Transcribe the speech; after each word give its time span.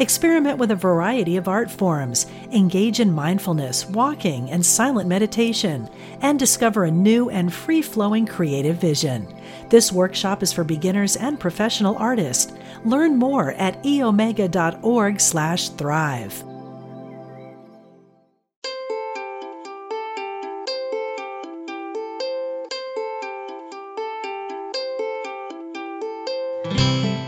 Experiment 0.00 0.56
with 0.56 0.70
a 0.70 0.76
variety 0.76 1.36
of 1.36 1.46
art 1.46 1.70
forms, 1.70 2.24
engage 2.52 3.00
in 3.00 3.12
mindfulness, 3.12 3.84
walking, 3.84 4.50
and 4.50 4.64
silent 4.64 5.06
meditation, 5.06 5.90
and 6.22 6.38
discover 6.38 6.84
a 6.84 6.90
new 6.90 7.28
and 7.28 7.52
free 7.52 7.82
flowing 7.82 8.24
creative 8.24 8.76
vision. 8.76 9.28
This 9.68 9.92
workshop 9.92 10.42
is 10.42 10.54
for 10.54 10.64
beginners 10.64 11.16
and 11.16 11.38
professional 11.38 11.96
artists. 11.98 12.50
Learn 12.86 13.16
more 13.16 13.52
at 13.52 13.82
eomega.org/slash 13.84 15.68
thrive. 15.68 16.44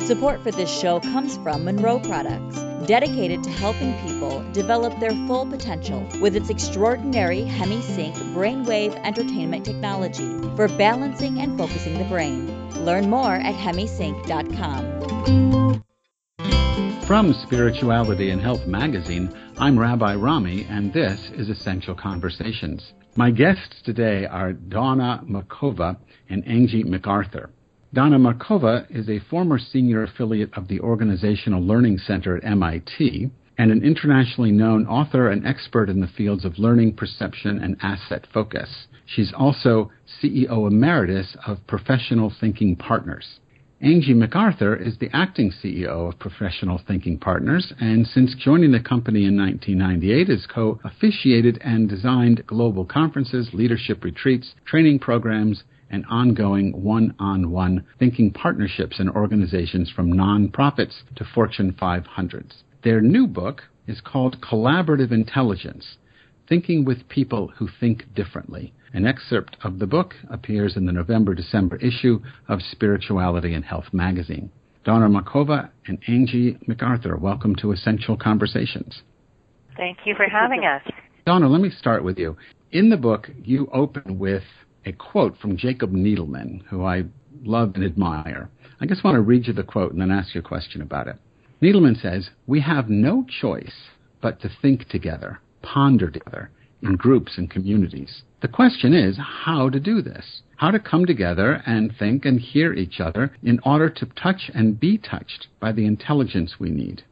Support 0.07 0.43
for 0.43 0.51
this 0.51 0.71
show 0.71 1.01
comes 1.01 1.39
from 1.39 1.65
Monroe 1.65 1.99
Products, 1.99 2.62
dedicated 2.87 3.43
to 3.45 3.51
helping 3.51 3.95
people 4.07 4.45
develop 4.53 4.99
their 5.01 5.13
full 5.27 5.47
potential 5.47 6.07
with 6.21 6.37
its 6.37 6.51
extraordinary 6.51 7.43
HemiSync 7.43 8.15
brainwave 8.35 8.95
entrainment 9.05 9.65
technology 9.65 10.29
for 10.57 10.69
balancing 10.77 11.41
and 11.41 11.59
focusing 11.59 11.99
the 11.99 12.05
brain. 12.05 12.47
Learn 12.85 13.09
more 13.09 13.35
at 13.35 13.55
hemisync.com. 13.55 15.83
From 17.07 17.35
Spirituality 17.35 18.31
and 18.31 18.41
Health 18.41 18.67
magazine, 18.67 19.31
I'm 19.59 19.79
Rabbi 19.79 20.15
Rami, 20.15 20.67
and 20.71 20.93
this 20.93 21.31
is 21.35 21.51
Essential 21.51 21.95
Conversations. 21.95 22.95
My 23.17 23.31
guests 23.31 23.83
today 23.85 24.25
are 24.25 24.55
Dawna 24.55 25.29
Markova 25.29 25.99
and 26.31 26.47
Angie 26.47 26.85
McArthur. 26.85 27.51
Dawna 27.95 28.19
Markova 28.19 28.87
is 28.89 29.11
a 29.11 29.19
former 29.29 29.59
senior 29.59 30.03
affiliate 30.03 30.55
of 30.55 30.67
the 30.67 30.81
Organizational 30.81 31.63
Learning 31.63 31.99
Center 31.99 32.39
at 32.39 32.45
MIT 32.45 33.29
and 33.59 33.71
an 33.71 33.85
internationally 33.85 34.51
known 34.51 34.87
author 34.87 35.29
and 35.29 35.47
expert 35.47 35.91
in 35.91 36.01
the 36.01 36.07
fields 36.07 36.47
of 36.47 36.59
learning, 36.59 36.95
perception, 36.95 37.59
and 37.63 37.77
asset 37.83 38.27
focus. 38.33 38.87
She's 39.05 39.35
also 39.37 39.91
CEO 40.23 40.67
Emeritus 40.67 41.37
of 41.47 41.67
Professional 41.67 42.33
Thinking 42.41 42.77
Partners. 42.77 43.41
Angie 43.83 44.15
McArthur 44.15 44.81
is 44.81 44.97
the 44.97 45.11
acting 45.13 45.53
CEO 45.53 46.11
of 46.11 46.19
Professional 46.19 46.81
Thinking 46.89 47.19
Partners, 47.19 47.75
and 47.79 48.07
since 48.07 48.35
joining 48.37 48.73
the 48.73 48.81
company 48.81 49.27
in 49.27 49.37
1998, 49.37 50.29
has 50.29 50.47
co 50.47 50.81
officiated 50.83 51.61
and 51.63 51.91
designed 51.91 52.47
global 52.47 52.87
conferences, 52.87 53.51
leadership 53.53 54.03
retreats, 54.03 54.55
training 54.65 54.99
programs, 54.99 55.65
and 55.93 56.05
ongoing 56.07 56.83
one 56.83 57.15
on 57.19 57.51
one 57.51 57.85
thinking 57.99 58.33
partnerships 58.33 58.99
and 58.99 59.11
organizations 59.11 59.93
from 59.95 60.13
nonprofits 60.13 61.03
to 61.15 61.25
Fortune 61.25 61.77
500s. 61.81 62.63
Their 62.83 63.01
new 63.01 63.27
book 63.27 63.63
is 63.87 64.01
called 64.01 64.41
Collaborative 64.41 65.13
Intelligence 65.13 65.97
Thinking 66.49 66.85
with 66.85 67.09
People 67.09 67.53
Who 67.59 67.69
Think 67.79 68.13
Differently. 68.15 68.75
An 68.93 69.07
excerpt 69.07 69.57
of 69.63 69.79
the 69.79 69.87
book 69.87 70.15
appears 70.29 70.77
in 70.77 70.87
the 70.87 70.93
November 70.93 71.35
December 71.35 71.77
issue 71.77 72.21
of 72.49 72.61
Spirituality 72.61 73.55
and 73.55 73.65
Health 73.65 73.87
magazine. 73.93 74.51
Dawna 74.85 75.09
Markova 75.09 75.71
and 75.87 75.99
Angie 76.09 76.59
McArthur, 76.69 77.19
welcome 77.19 77.55
to 77.57 77.73
Essential 77.73 78.17
Conversations. 78.17 79.03
Thank 79.77 79.99
you 80.05 80.15
for 80.17 80.27
having 80.27 80.65
us. 80.65 80.83
Dawna, 81.27 81.49
let 81.49 81.61
me 81.61 81.71
start 81.71 82.03
with 82.03 82.19
you. 82.19 82.37
In 82.73 82.91
the 82.91 82.97
book, 82.97 83.31
you 83.45 83.69
open 83.73 84.19
with 84.19 84.43
a 84.85 84.93
quote 84.93 85.37
from 85.39 85.57
Jacob 85.57 85.93
Needleman, 85.93 86.63
who 86.67 86.85
I 86.85 87.05
love 87.43 87.73
and 87.75 87.85
admire. 87.85 88.51
I 88.81 88.87
just 88.87 89.05
want 89.05 89.15
to 89.17 89.21
read 89.21 89.47
you 89.47 89.53
the 89.53 89.63
quote 89.63 89.93
and 89.93 90.01
then 90.01 90.11
ask 90.11 90.35
you 90.35 90.41
a 90.41 90.45
question 90.45 90.83
about 90.83 91.09
it. 91.09 91.17
Needleman 91.61 92.01
says, 92.01 92.31
We 92.47 92.61
have 92.61 92.89
no 92.89 93.25
choice 93.41 93.89
but 94.21 94.41
to 94.41 94.51
think 94.61 94.89
together, 94.89 95.41
ponder 95.63 96.11
together, 96.11 96.51
in 96.83 96.97
groups 96.97 97.39
and 97.39 97.51
communities. 97.51 98.23
The 98.41 98.49
question 98.49 98.93
is 98.93 99.17
how 99.19 99.69
to 99.69 99.79
do 99.79 100.03
this, 100.03 100.43
how 100.57 100.73
to 100.73 100.81
come 100.81 101.07
together 101.07 101.63
and 101.65 101.95
think 101.97 102.25
and 102.25 102.41
hear 102.41 102.73
each 102.73 103.01
other 103.01 103.31
in 103.43 103.61
order 103.65 103.89
to 103.89 104.07
touch 104.07 104.51
and 104.53 104.81
be 104.81 104.99
touched 104.99 105.47
by 105.61 105.73
the 105.73 105.87
intelligence 105.87 106.57
we 106.59 106.71
need. 106.71 107.05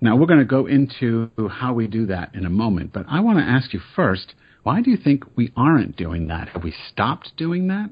Now, 0.00 0.16
we're 0.16 0.26
going 0.26 0.40
to 0.40 0.44
go 0.44 0.66
into 0.66 1.30
how 1.50 1.72
we 1.72 1.86
do 1.86 2.06
that 2.06 2.34
in 2.34 2.44
a 2.44 2.50
moment, 2.50 2.92
but 2.92 3.06
I 3.08 3.20
want 3.20 3.38
to 3.38 3.44
ask 3.44 3.72
you 3.72 3.80
first 3.94 4.34
why 4.66 4.80
do 4.80 4.90
you 4.90 4.96
think 4.96 5.22
we 5.36 5.52
aren't 5.56 5.94
doing 5.94 6.26
that? 6.26 6.48
Have 6.48 6.64
we 6.64 6.74
stopped 6.90 7.36
doing 7.36 7.68
that? 7.68 7.88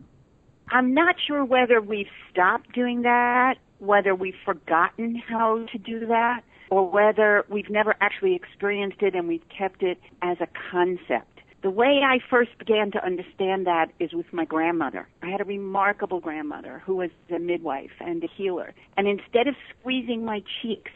I'm 0.70 0.92
not 0.92 1.14
sure 1.24 1.44
whether 1.44 1.80
we've 1.80 2.08
stopped 2.32 2.72
doing 2.74 3.02
that, 3.02 3.58
whether 3.78 4.12
we've 4.12 4.34
forgotten 4.44 5.14
how 5.14 5.66
to 5.70 5.78
do 5.78 6.04
that, 6.06 6.40
or 6.70 6.90
whether 6.90 7.44
we've 7.48 7.70
never 7.70 7.94
actually 8.00 8.34
experienced 8.34 9.02
it 9.02 9.14
and 9.14 9.28
we've 9.28 9.48
kept 9.56 9.84
it 9.84 10.00
as 10.20 10.38
a 10.40 10.48
concept. 10.72 11.42
The 11.62 11.70
way 11.70 12.00
I 12.04 12.18
first 12.28 12.58
began 12.58 12.90
to 12.90 13.06
understand 13.06 13.68
that 13.68 13.92
is 14.00 14.12
with 14.12 14.26
my 14.32 14.44
grandmother. 14.44 15.06
I 15.22 15.28
had 15.28 15.40
a 15.40 15.44
remarkable 15.44 16.18
grandmother 16.18 16.82
who 16.84 16.96
was 16.96 17.10
a 17.32 17.38
midwife 17.38 17.92
and 18.00 18.24
a 18.24 18.28
healer. 18.36 18.74
And 18.96 19.06
instead 19.06 19.46
of 19.46 19.54
squeezing 19.78 20.24
my 20.24 20.42
cheeks, 20.60 20.90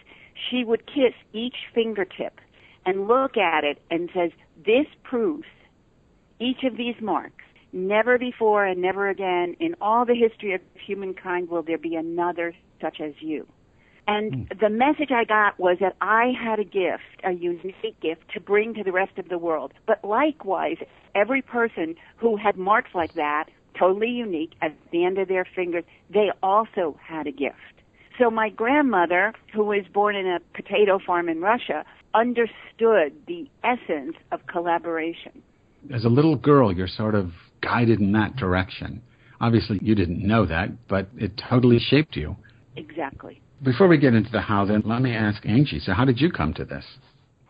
she 0.51 0.65
would 0.65 0.87
kiss 0.87 1.15
each 1.33 1.55
fingertip 1.73 2.41
and 2.85 3.07
look 3.07 3.37
at 3.37 3.63
it 3.63 3.81
and 3.93 4.11
says, 4.13 4.33
this 4.67 4.87
proves 5.05 5.45
each 6.41 6.63
of 6.65 6.77
these 6.77 6.97
marks. 7.01 7.45
Never 7.73 8.19
before 8.19 8.65
and 8.65 8.81
never 8.81 9.09
again 9.09 9.57
in 9.61 9.75
all 9.81 10.07
the 10.07 10.15
history 10.15 10.55
of 10.55 10.61
humankind 10.75 11.51
will 11.51 11.63
there 11.63 11.79
be 11.79 11.95
another 11.95 12.55
such 12.81 13.01
as 13.01 13.13
you. 13.21 13.47
And 14.07 14.49
mm. 14.49 14.61
the 14.61 14.71
message 14.71 15.11
I 15.11 15.25
got 15.25 15.59
was 15.59 15.77
that 15.81 15.95
I 16.01 16.33
had 16.43 16.59
a 16.59 16.65
gift, 16.65 17.03
a 17.25 17.33
unique 17.33 18.01
gift 18.01 18.23
to 18.33 18.41
bring 18.41 18.73
to 18.75 18.83
the 18.83 18.93
rest 18.93 19.19
of 19.19 19.29
the 19.29 19.37
world. 19.37 19.75
But 19.87 20.03
likewise, 20.03 20.79
every 21.15 21.43
person 21.43 21.95
who 22.17 22.37
had 22.37 22.57
marks 22.57 22.95
like 22.95 23.13
that, 23.15 23.51
totally 23.79 24.09
unique 24.09 24.53
at 24.63 24.75
the 24.91 25.05
end 25.05 25.19
of 25.19 25.29
their 25.29 25.45
fingers, 25.45 25.85
they 26.09 26.31
also 26.43 26.99
had 27.03 27.27
a 27.27 27.33
gift. 27.33 27.57
So 28.19 28.31
my 28.31 28.49
grandmother, 28.49 29.35
who 29.55 29.65
was 29.65 29.85
born 29.93 30.17
in 30.17 30.27
a 30.27 30.41
potato 30.55 30.99
farm 30.99 31.29
in 31.29 31.41
Russia, 31.41 31.85
understood 32.15 33.13
the 33.27 33.47
essence 33.63 34.17
of 34.33 34.47
collaboration 34.47 35.43
as 35.93 36.05
a 36.05 36.09
little 36.09 36.37
girl, 36.37 36.73
you're 36.73 36.89
sort 36.89 37.15
of 37.15 37.31
guided 37.61 38.01
in 38.01 38.13
that 38.13 38.37
direction. 38.37 39.03
Obviously, 39.41 39.79
you 39.83 39.95
didn't 39.95 40.27
know 40.27 40.47
that, 40.47 40.71
but 40.89 41.09
it 41.17 41.41
totally 41.49 41.79
shaped 41.79 42.17
you. 42.17 42.37
Exactly. 42.77 43.41
Before 43.63 43.89
we 43.89 43.99
get 43.99 44.15
into 44.15 44.31
the 44.31 44.41
how, 44.41 44.65
then, 44.65 44.83
let 44.85 45.03
me 45.03 45.15
ask 45.15 45.45
Angie. 45.47 45.81
So, 45.81 45.93
how 45.93 46.05
did 46.05 46.21
you 46.21 46.31
come 46.31 46.55
to 46.55 46.65
this? 46.65 46.85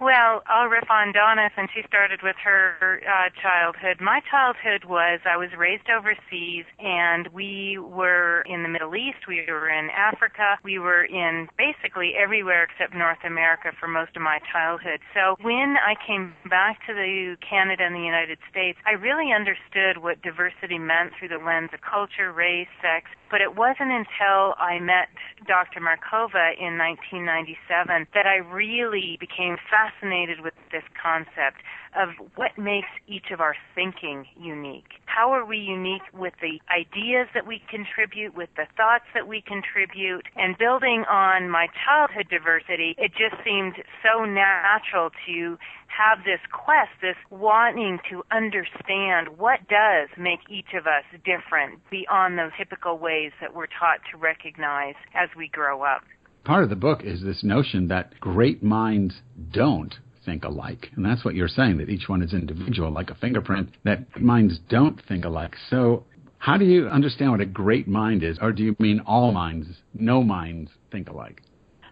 Well, 0.01 0.43
I'll 0.47 0.69
riff 0.69 0.87
on 0.91 1.13
Dawna 1.13 1.51
since 1.57 1.71
she 1.75 1.83
started 1.89 2.23
with 2.23 2.37
her 2.45 3.03
uh, 3.03 3.31
childhood. 3.43 4.01
My 4.01 4.21
childhood 4.31 4.85
was 4.87 5.19
I 5.27 5.37
was 5.37 5.51
raised 5.59 5.91
overseas 5.91 6.67
and 6.79 7.27
we 7.35 7.79
were 7.83 8.43
in 8.47 8.63
the 8.63 8.69
Middle 8.69 8.95
East, 8.95 9.27
we 9.27 9.43
were 9.49 9.69
in 9.69 9.91
Africa, 9.91 10.55
we 10.63 10.79
were 10.79 11.03
in 11.03 11.49
basically 11.59 12.15
everywhere 12.15 12.63
except 12.71 12.95
North 12.95 13.19
America 13.27 13.75
for 13.81 13.89
most 13.89 14.15
of 14.15 14.23
my 14.23 14.39
childhood. 14.53 15.01
So 15.15 15.35
when 15.43 15.75
I 15.83 15.99
came 16.07 16.33
back 16.49 16.79
to 16.87 16.95
the 16.95 17.35
Canada 17.43 17.83
and 17.83 17.97
the 17.97 18.07
United 18.07 18.39
States, 18.49 18.79
I 18.87 18.93
really 18.93 19.35
understood 19.35 19.99
what 19.99 20.23
diversity 20.23 20.79
meant 20.79 21.11
through 21.19 21.35
the 21.35 21.43
lens 21.43 21.71
of 21.75 21.81
culture, 21.83 22.31
race, 22.31 22.71
sex, 22.79 23.11
but 23.31 23.41
it 23.41 23.57
wasn't 23.57 23.93
until 23.93 24.55
I 24.59 24.79
met 24.81 25.09
Dr. 25.47 25.81
Markova 25.81 26.57
in 26.59 26.79
1997 26.79 28.07
that 28.15 28.27
I 28.27 28.37
really 28.37 29.17
became 29.21 29.57
fascinated 29.69 30.41
with 30.41 30.55
this 30.73 30.85
concept 31.01 31.61
of 31.97 32.11
what 32.37 32.59
makes 32.59 32.89
each 33.07 33.31
of 33.33 33.41
our 33.41 33.55
thinking 33.75 34.27
unique. 34.41 35.01
How 35.07 35.33
are 35.33 35.45
we 35.45 35.59
unique 35.59 36.03
with 36.13 36.35
the 36.41 36.61
ideas 36.71 37.29
that 37.35 37.47
we 37.47 37.63
contribute, 37.71 38.37
with 38.37 38.51
the 38.57 38.67
thoughts 38.77 39.05
that 39.15 39.27
we 39.27 39.43
contribute, 39.43 40.27
and 40.37 40.57
building 40.59 41.05
on 41.11 41.51
my 41.51 41.67
childhood 41.85 42.29
diversity, 42.31 42.95
it 42.99 43.13
just 43.13 43.43
seemed 43.45 43.75
so 44.03 44.25
natural 44.25 45.11
to 45.27 45.59
have 45.89 46.19
this 46.25 46.41
quest, 46.53 46.91
this 47.01 47.17
wanting 47.31 47.99
to 48.11 48.23
understand 48.31 49.37
what 49.37 49.67
does 49.69 50.09
make 50.17 50.41
each 50.49 50.75
of 50.79 50.87
us 50.87 51.05
different 51.25 51.81
beyond 51.91 52.39
those 52.39 52.53
typical 52.57 52.99
ways 52.99 53.33
that 53.41 53.55
we're 53.55 53.67
taught 53.67 53.99
to 54.13 54.17
recognize 54.17 54.95
as 55.15 55.29
we 55.37 55.49
grow 55.49 55.83
up. 55.83 56.03
Part 56.45 56.63
of 56.63 56.71
the 56.71 56.77
book 56.77 57.01
is 57.03 57.23
this 57.23 57.43
notion 57.43 57.89
that 57.89 58.19
great 58.21 58.63
minds 58.63 59.21
don't 59.51 59.95
think 60.29 60.45
alike. 60.45 60.85
And 60.95 61.03
that's 61.05 61.25
what 61.25 61.35
you're 61.35 61.49
saying, 61.61 61.79
that 61.79 61.89
each 61.89 62.07
one 62.13 62.21
is 62.23 62.33
individual, 62.33 62.91
like 62.91 63.11
a 63.11 63.15
fingerprint, 63.15 63.67
that 63.85 64.01
minds 64.21 64.55
don't 64.69 64.99
think 65.09 65.25
alike. 65.25 65.55
So 65.71 66.05
How 66.39 66.57
do 66.57 66.65
you 66.65 66.89
understand 66.89 67.33
what 67.33 67.41
a 67.41 67.47
great 67.47 67.89
mind 67.89 68.23
is? 68.23 68.39
Or 68.41 68.53
do 68.53 68.63
you 68.63 68.77
mean 68.79 69.01
all 69.07 69.33
minds, 69.33 69.69
no 69.93 70.23
minds 70.23 70.71
think 70.91 71.11
alike? 71.11 71.43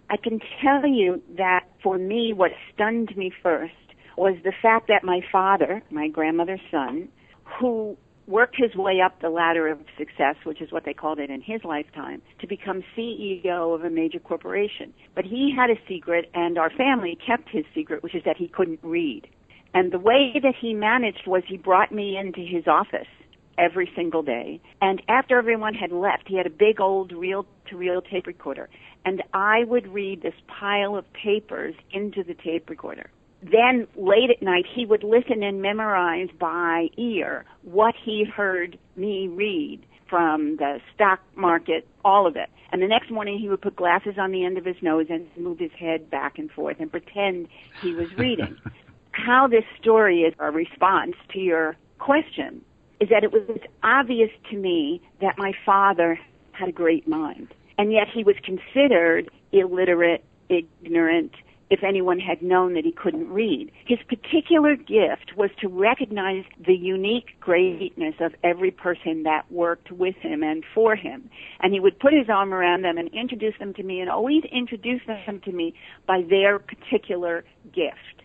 I 0.08 0.16
can 0.16 0.38
tell 0.62 0.86
you 0.86 1.20
that 1.36 1.64
for 1.82 1.98
me, 1.98 2.32
what 2.32 2.52
stunned 2.72 3.16
me 3.16 3.32
first 3.42 3.74
was 4.16 4.36
the 4.44 4.52
fact 4.62 4.86
that 4.88 5.02
my 5.02 5.20
father, 5.32 5.82
my 5.90 6.08
grandmother's 6.08 6.60
son, 6.70 7.08
who 7.58 7.96
worked 8.26 8.56
his 8.56 8.74
way 8.74 9.00
up 9.00 9.20
the 9.20 9.30
ladder 9.30 9.68
of 9.68 9.78
success, 9.96 10.36
which 10.44 10.60
is 10.60 10.72
what 10.72 10.84
they 10.84 10.92
called 10.92 11.18
it 11.18 11.30
in 11.30 11.40
his 11.40 11.62
lifetime, 11.64 12.22
to 12.40 12.46
become 12.46 12.82
CEO 12.96 13.74
of 13.74 13.84
a 13.84 13.90
major 13.90 14.18
corporation. 14.18 14.92
But 15.14 15.24
he 15.24 15.52
had 15.56 15.70
a 15.70 15.76
secret, 15.88 16.30
and 16.34 16.58
our 16.58 16.70
family 16.70 17.16
kept 17.24 17.48
his 17.50 17.64
secret, 17.74 18.02
which 18.02 18.14
is 18.14 18.22
that 18.24 18.36
he 18.36 18.48
couldn't 18.48 18.80
read. 18.82 19.28
And 19.74 19.92
the 19.92 19.98
way 19.98 20.32
that 20.42 20.54
he 20.60 20.74
managed 20.74 21.26
was 21.26 21.42
he 21.46 21.56
brought 21.56 21.92
me 21.92 22.16
into 22.16 22.40
his 22.40 22.66
office 22.66 23.08
every 23.58 23.90
single 23.94 24.22
day. 24.22 24.60
And 24.80 25.02
after 25.08 25.38
everyone 25.38 25.74
had 25.74 25.92
left, 25.92 26.28
he 26.28 26.36
had 26.36 26.46
a 26.46 26.50
big 26.50 26.80
old 26.80 27.12
reel 27.12 27.46
to 27.68 27.76
reel 27.76 28.02
tape 28.02 28.26
recorder. 28.26 28.68
And 29.04 29.22
I 29.32 29.64
would 29.64 29.86
read 29.88 30.22
this 30.22 30.34
pile 30.46 30.96
of 30.96 31.04
papers 31.12 31.74
into 31.92 32.22
the 32.24 32.34
tape 32.34 32.68
recorder. 32.68 33.10
Then 33.50 33.86
late 33.96 34.30
at 34.30 34.42
night, 34.42 34.64
he 34.74 34.84
would 34.86 35.04
listen 35.04 35.42
and 35.42 35.62
memorize 35.62 36.28
by 36.38 36.88
ear 36.96 37.44
what 37.62 37.94
he 38.04 38.24
heard 38.24 38.78
me 38.96 39.28
read 39.28 39.84
from 40.08 40.56
the 40.56 40.80
stock 40.94 41.20
market, 41.36 41.86
all 42.04 42.26
of 42.26 42.36
it. 42.36 42.48
And 42.72 42.82
the 42.82 42.88
next 42.88 43.10
morning 43.10 43.38
he 43.38 43.48
would 43.48 43.62
put 43.62 43.76
glasses 43.76 44.14
on 44.18 44.32
the 44.32 44.44
end 44.44 44.58
of 44.58 44.64
his 44.64 44.76
nose 44.82 45.06
and 45.08 45.28
move 45.36 45.58
his 45.58 45.70
head 45.78 46.10
back 46.10 46.38
and 46.38 46.50
forth 46.50 46.76
and 46.80 46.90
pretend 46.90 47.48
he 47.82 47.94
was 47.94 48.08
reading. 48.18 48.56
How 49.12 49.46
this 49.46 49.64
story 49.80 50.22
is 50.22 50.34
a 50.38 50.50
response 50.50 51.14
to 51.32 51.38
your 51.38 51.76
question 51.98 52.62
is 53.00 53.08
that 53.10 53.22
it 53.22 53.32
was 53.32 53.42
obvious 53.82 54.30
to 54.50 54.56
me 54.56 55.00
that 55.20 55.34
my 55.38 55.52
father 55.64 56.18
had 56.52 56.68
a 56.68 56.72
great 56.72 57.06
mind. 57.06 57.48
And 57.78 57.92
yet 57.92 58.08
he 58.12 58.24
was 58.24 58.36
considered 58.42 59.30
illiterate, 59.52 60.24
ignorant, 60.48 61.32
if 61.70 61.82
anyone 61.82 62.20
had 62.20 62.42
known 62.42 62.74
that 62.74 62.84
he 62.84 62.92
couldn't 62.92 63.28
read. 63.28 63.70
His 63.86 63.98
particular 64.08 64.76
gift 64.76 65.36
was 65.36 65.50
to 65.60 65.68
recognize 65.68 66.44
the 66.64 66.74
unique 66.74 67.38
greatness 67.40 68.14
of 68.20 68.34
every 68.44 68.70
person 68.70 69.24
that 69.24 69.50
worked 69.50 69.90
with 69.90 70.16
him 70.16 70.42
and 70.42 70.64
for 70.74 70.94
him. 70.94 71.28
And 71.60 71.72
he 71.72 71.80
would 71.80 71.98
put 71.98 72.12
his 72.12 72.28
arm 72.28 72.54
around 72.54 72.82
them 72.82 72.98
and 72.98 73.08
introduce 73.12 73.54
them 73.58 73.74
to 73.74 73.82
me 73.82 74.00
and 74.00 74.10
always 74.10 74.44
introduce 74.52 75.02
them 75.06 75.40
to 75.44 75.52
me 75.52 75.74
by 76.06 76.22
their 76.28 76.58
particular 76.58 77.44
gift. 77.74 78.22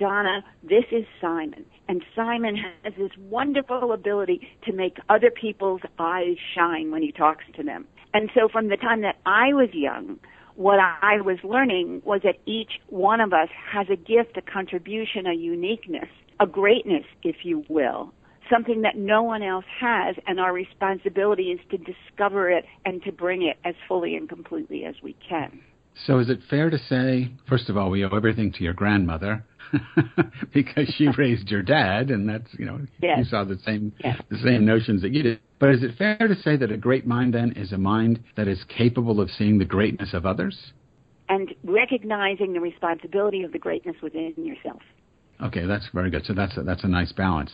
Dawna, 0.00 0.40
this 0.62 0.84
is 0.90 1.04
Simon. 1.20 1.66
And 1.86 2.02
Simon 2.16 2.56
has 2.82 2.94
this 2.96 3.10
wonderful 3.18 3.92
ability 3.92 4.48
to 4.64 4.72
make 4.72 4.96
other 5.10 5.30
people's 5.30 5.82
eyes 5.98 6.36
shine 6.54 6.90
when 6.90 7.02
he 7.02 7.12
talks 7.12 7.44
to 7.56 7.62
them. 7.62 7.86
And 8.14 8.30
so 8.34 8.48
from 8.48 8.68
the 8.68 8.76
time 8.76 9.02
that 9.02 9.16
I 9.26 9.52
was 9.52 9.68
young, 9.72 10.18
what 10.60 10.78
I 10.78 11.22
was 11.22 11.38
learning 11.42 12.02
was 12.04 12.20
that 12.22 12.36
each 12.44 12.72
one 12.88 13.22
of 13.22 13.32
us 13.32 13.48
has 13.72 13.86
a 13.88 13.96
gift, 13.96 14.36
a 14.36 14.42
contribution, 14.42 15.26
a 15.26 15.32
uniqueness, 15.32 16.10
a 16.38 16.46
greatness, 16.46 17.04
if 17.22 17.36
you 17.44 17.64
will, 17.70 18.12
something 18.52 18.82
that 18.82 18.94
no 18.94 19.22
one 19.22 19.42
else 19.42 19.64
has, 19.80 20.16
and 20.26 20.38
our 20.38 20.52
responsibility 20.52 21.44
is 21.44 21.60
to 21.70 21.78
discover 21.78 22.50
it 22.50 22.66
and 22.84 23.02
to 23.04 23.10
bring 23.10 23.40
it 23.40 23.56
as 23.64 23.74
fully 23.88 24.14
and 24.14 24.28
completely 24.28 24.84
as 24.84 24.96
we 25.02 25.16
can. 25.26 25.60
So, 26.06 26.18
is 26.18 26.30
it 26.30 26.40
fair 26.48 26.70
to 26.70 26.78
say, 26.78 27.30
first 27.48 27.68
of 27.68 27.76
all, 27.76 27.90
we 27.90 28.04
owe 28.04 28.16
everything 28.16 28.52
to 28.52 28.64
your 28.64 28.72
grandmother 28.72 29.44
because 30.54 30.92
she 30.96 31.08
raised 31.18 31.50
your 31.50 31.62
dad, 31.62 32.10
and 32.10 32.28
that's 32.28 32.48
you 32.58 32.66
know 32.66 32.80
yes. 33.02 33.18
you 33.18 33.24
saw 33.24 33.44
the 33.44 33.58
same 33.64 33.92
yes. 34.02 34.20
the 34.30 34.38
same 34.38 34.64
notions 34.64 35.02
that 35.02 35.12
you 35.12 35.22
did. 35.22 35.40
But 35.58 35.70
is 35.70 35.82
it 35.82 35.96
fair 35.98 36.16
to 36.16 36.34
say 36.36 36.56
that 36.56 36.72
a 36.72 36.76
great 36.76 37.06
mind 37.06 37.34
then 37.34 37.52
is 37.52 37.72
a 37.72 37.78
mind 37.78 38.22
that 38.36 38.48
is 38.48 38.64
capable 38.68 39.20
of 39.20 39.30
seeing 39.30 39.58
the 39.58 39.64
greatness 39.64 40.14
of 40.14 40.24
others? 40.24 40.72
And 41.28 41.54
recognizing 41.62 42.54
the 42.54 42.60
responsibility 42.60 43.44
of 43.44 43.52
the 43.52 43.58
greatness 43.58 43.96
within 44.02 44.34
yourself. 44.38 44.80
Okay, 45.42 45.66
that's 45.66 45.88
very 45.92 46.10
good. 46.10 46.24
So 46.24 46.32
that's 46.32 46.56
a, 46.56 46.62
that's 46.62 46.82
a 46.82 46.88
nice 46.88 47.12
balance. 47.12 47.52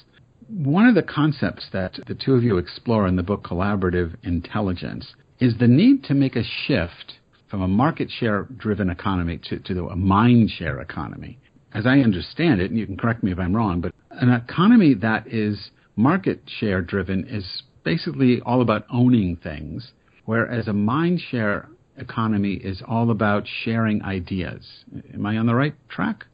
One 0.49 0.87
of 0.87 0.95
the 0.95 1.03
concepts 1.03 1.67
that 1.73 1.99
the 2.07 2.15
two 2.15 2.35
of 2.35 2.43
you 2.43 2.59
explore 2.59 3.07
in 3.07 3.17
the 3.17 3.23
book 3.23 3.43
Collaborative 3.43 4.15
Intelligence 4.23 5.15
is 5.41 5.59
the 5.59 5.67
need 5.67 6.05
to 6.05 6.15
make 6.15 6.37
a 6.37 6.45
shift 6.45 7.15
from 7.49 7.63
a 7.63 7.69
market 7.69 8.11
share 8.11 8.47
driven 8.57 8.91
economy 8.91 9.41
to, 9.49 9.59
to 9.61 9.89
a 9.89 9.97
mind 9.97 10.51
share 10.51 10.81
economy. 10.81 11.39
As 11.73 11.87
I 11.87 11.99
understand 11.99 12.61
it, 12.61 12.71
and 12.71 12.79
you 12.79 12.87
can 12.87 12.97
correct 12.97 13.23
me 13.23 13.33
if 13.33 13.39
I'm 13.39 13.55
wrong, 13.55 13.81
but 13.81 13.93
an 14.11 14.31
economy 14.31 14.95
that 14.95 15.27
is 15.27 15.71
market 15.95 16.41
share 16.59 16.81
driven 16.81 17.27
is 17.29 17.63
basically 17.85 18.41
all 18.45 18.63
about 18.63 18.87
owning 18.93 19.37
things, 19.37 19.93
whereas 20.25 20.69
a 20.69 20.73
mind 20.73 21.21
share 21.31 21.69
economy 21.99 22.55
is 22.55 22.83
all 22.87 23.11
about 23.11 23.45
sharing 23.65 24.03
ideas. 24.03 24.67
Am 25.15 25.25
I 25.25 25.37
on 25.37 25.47
the 25.47 25.55
right 25.55 25.75
track? 25.89 26.25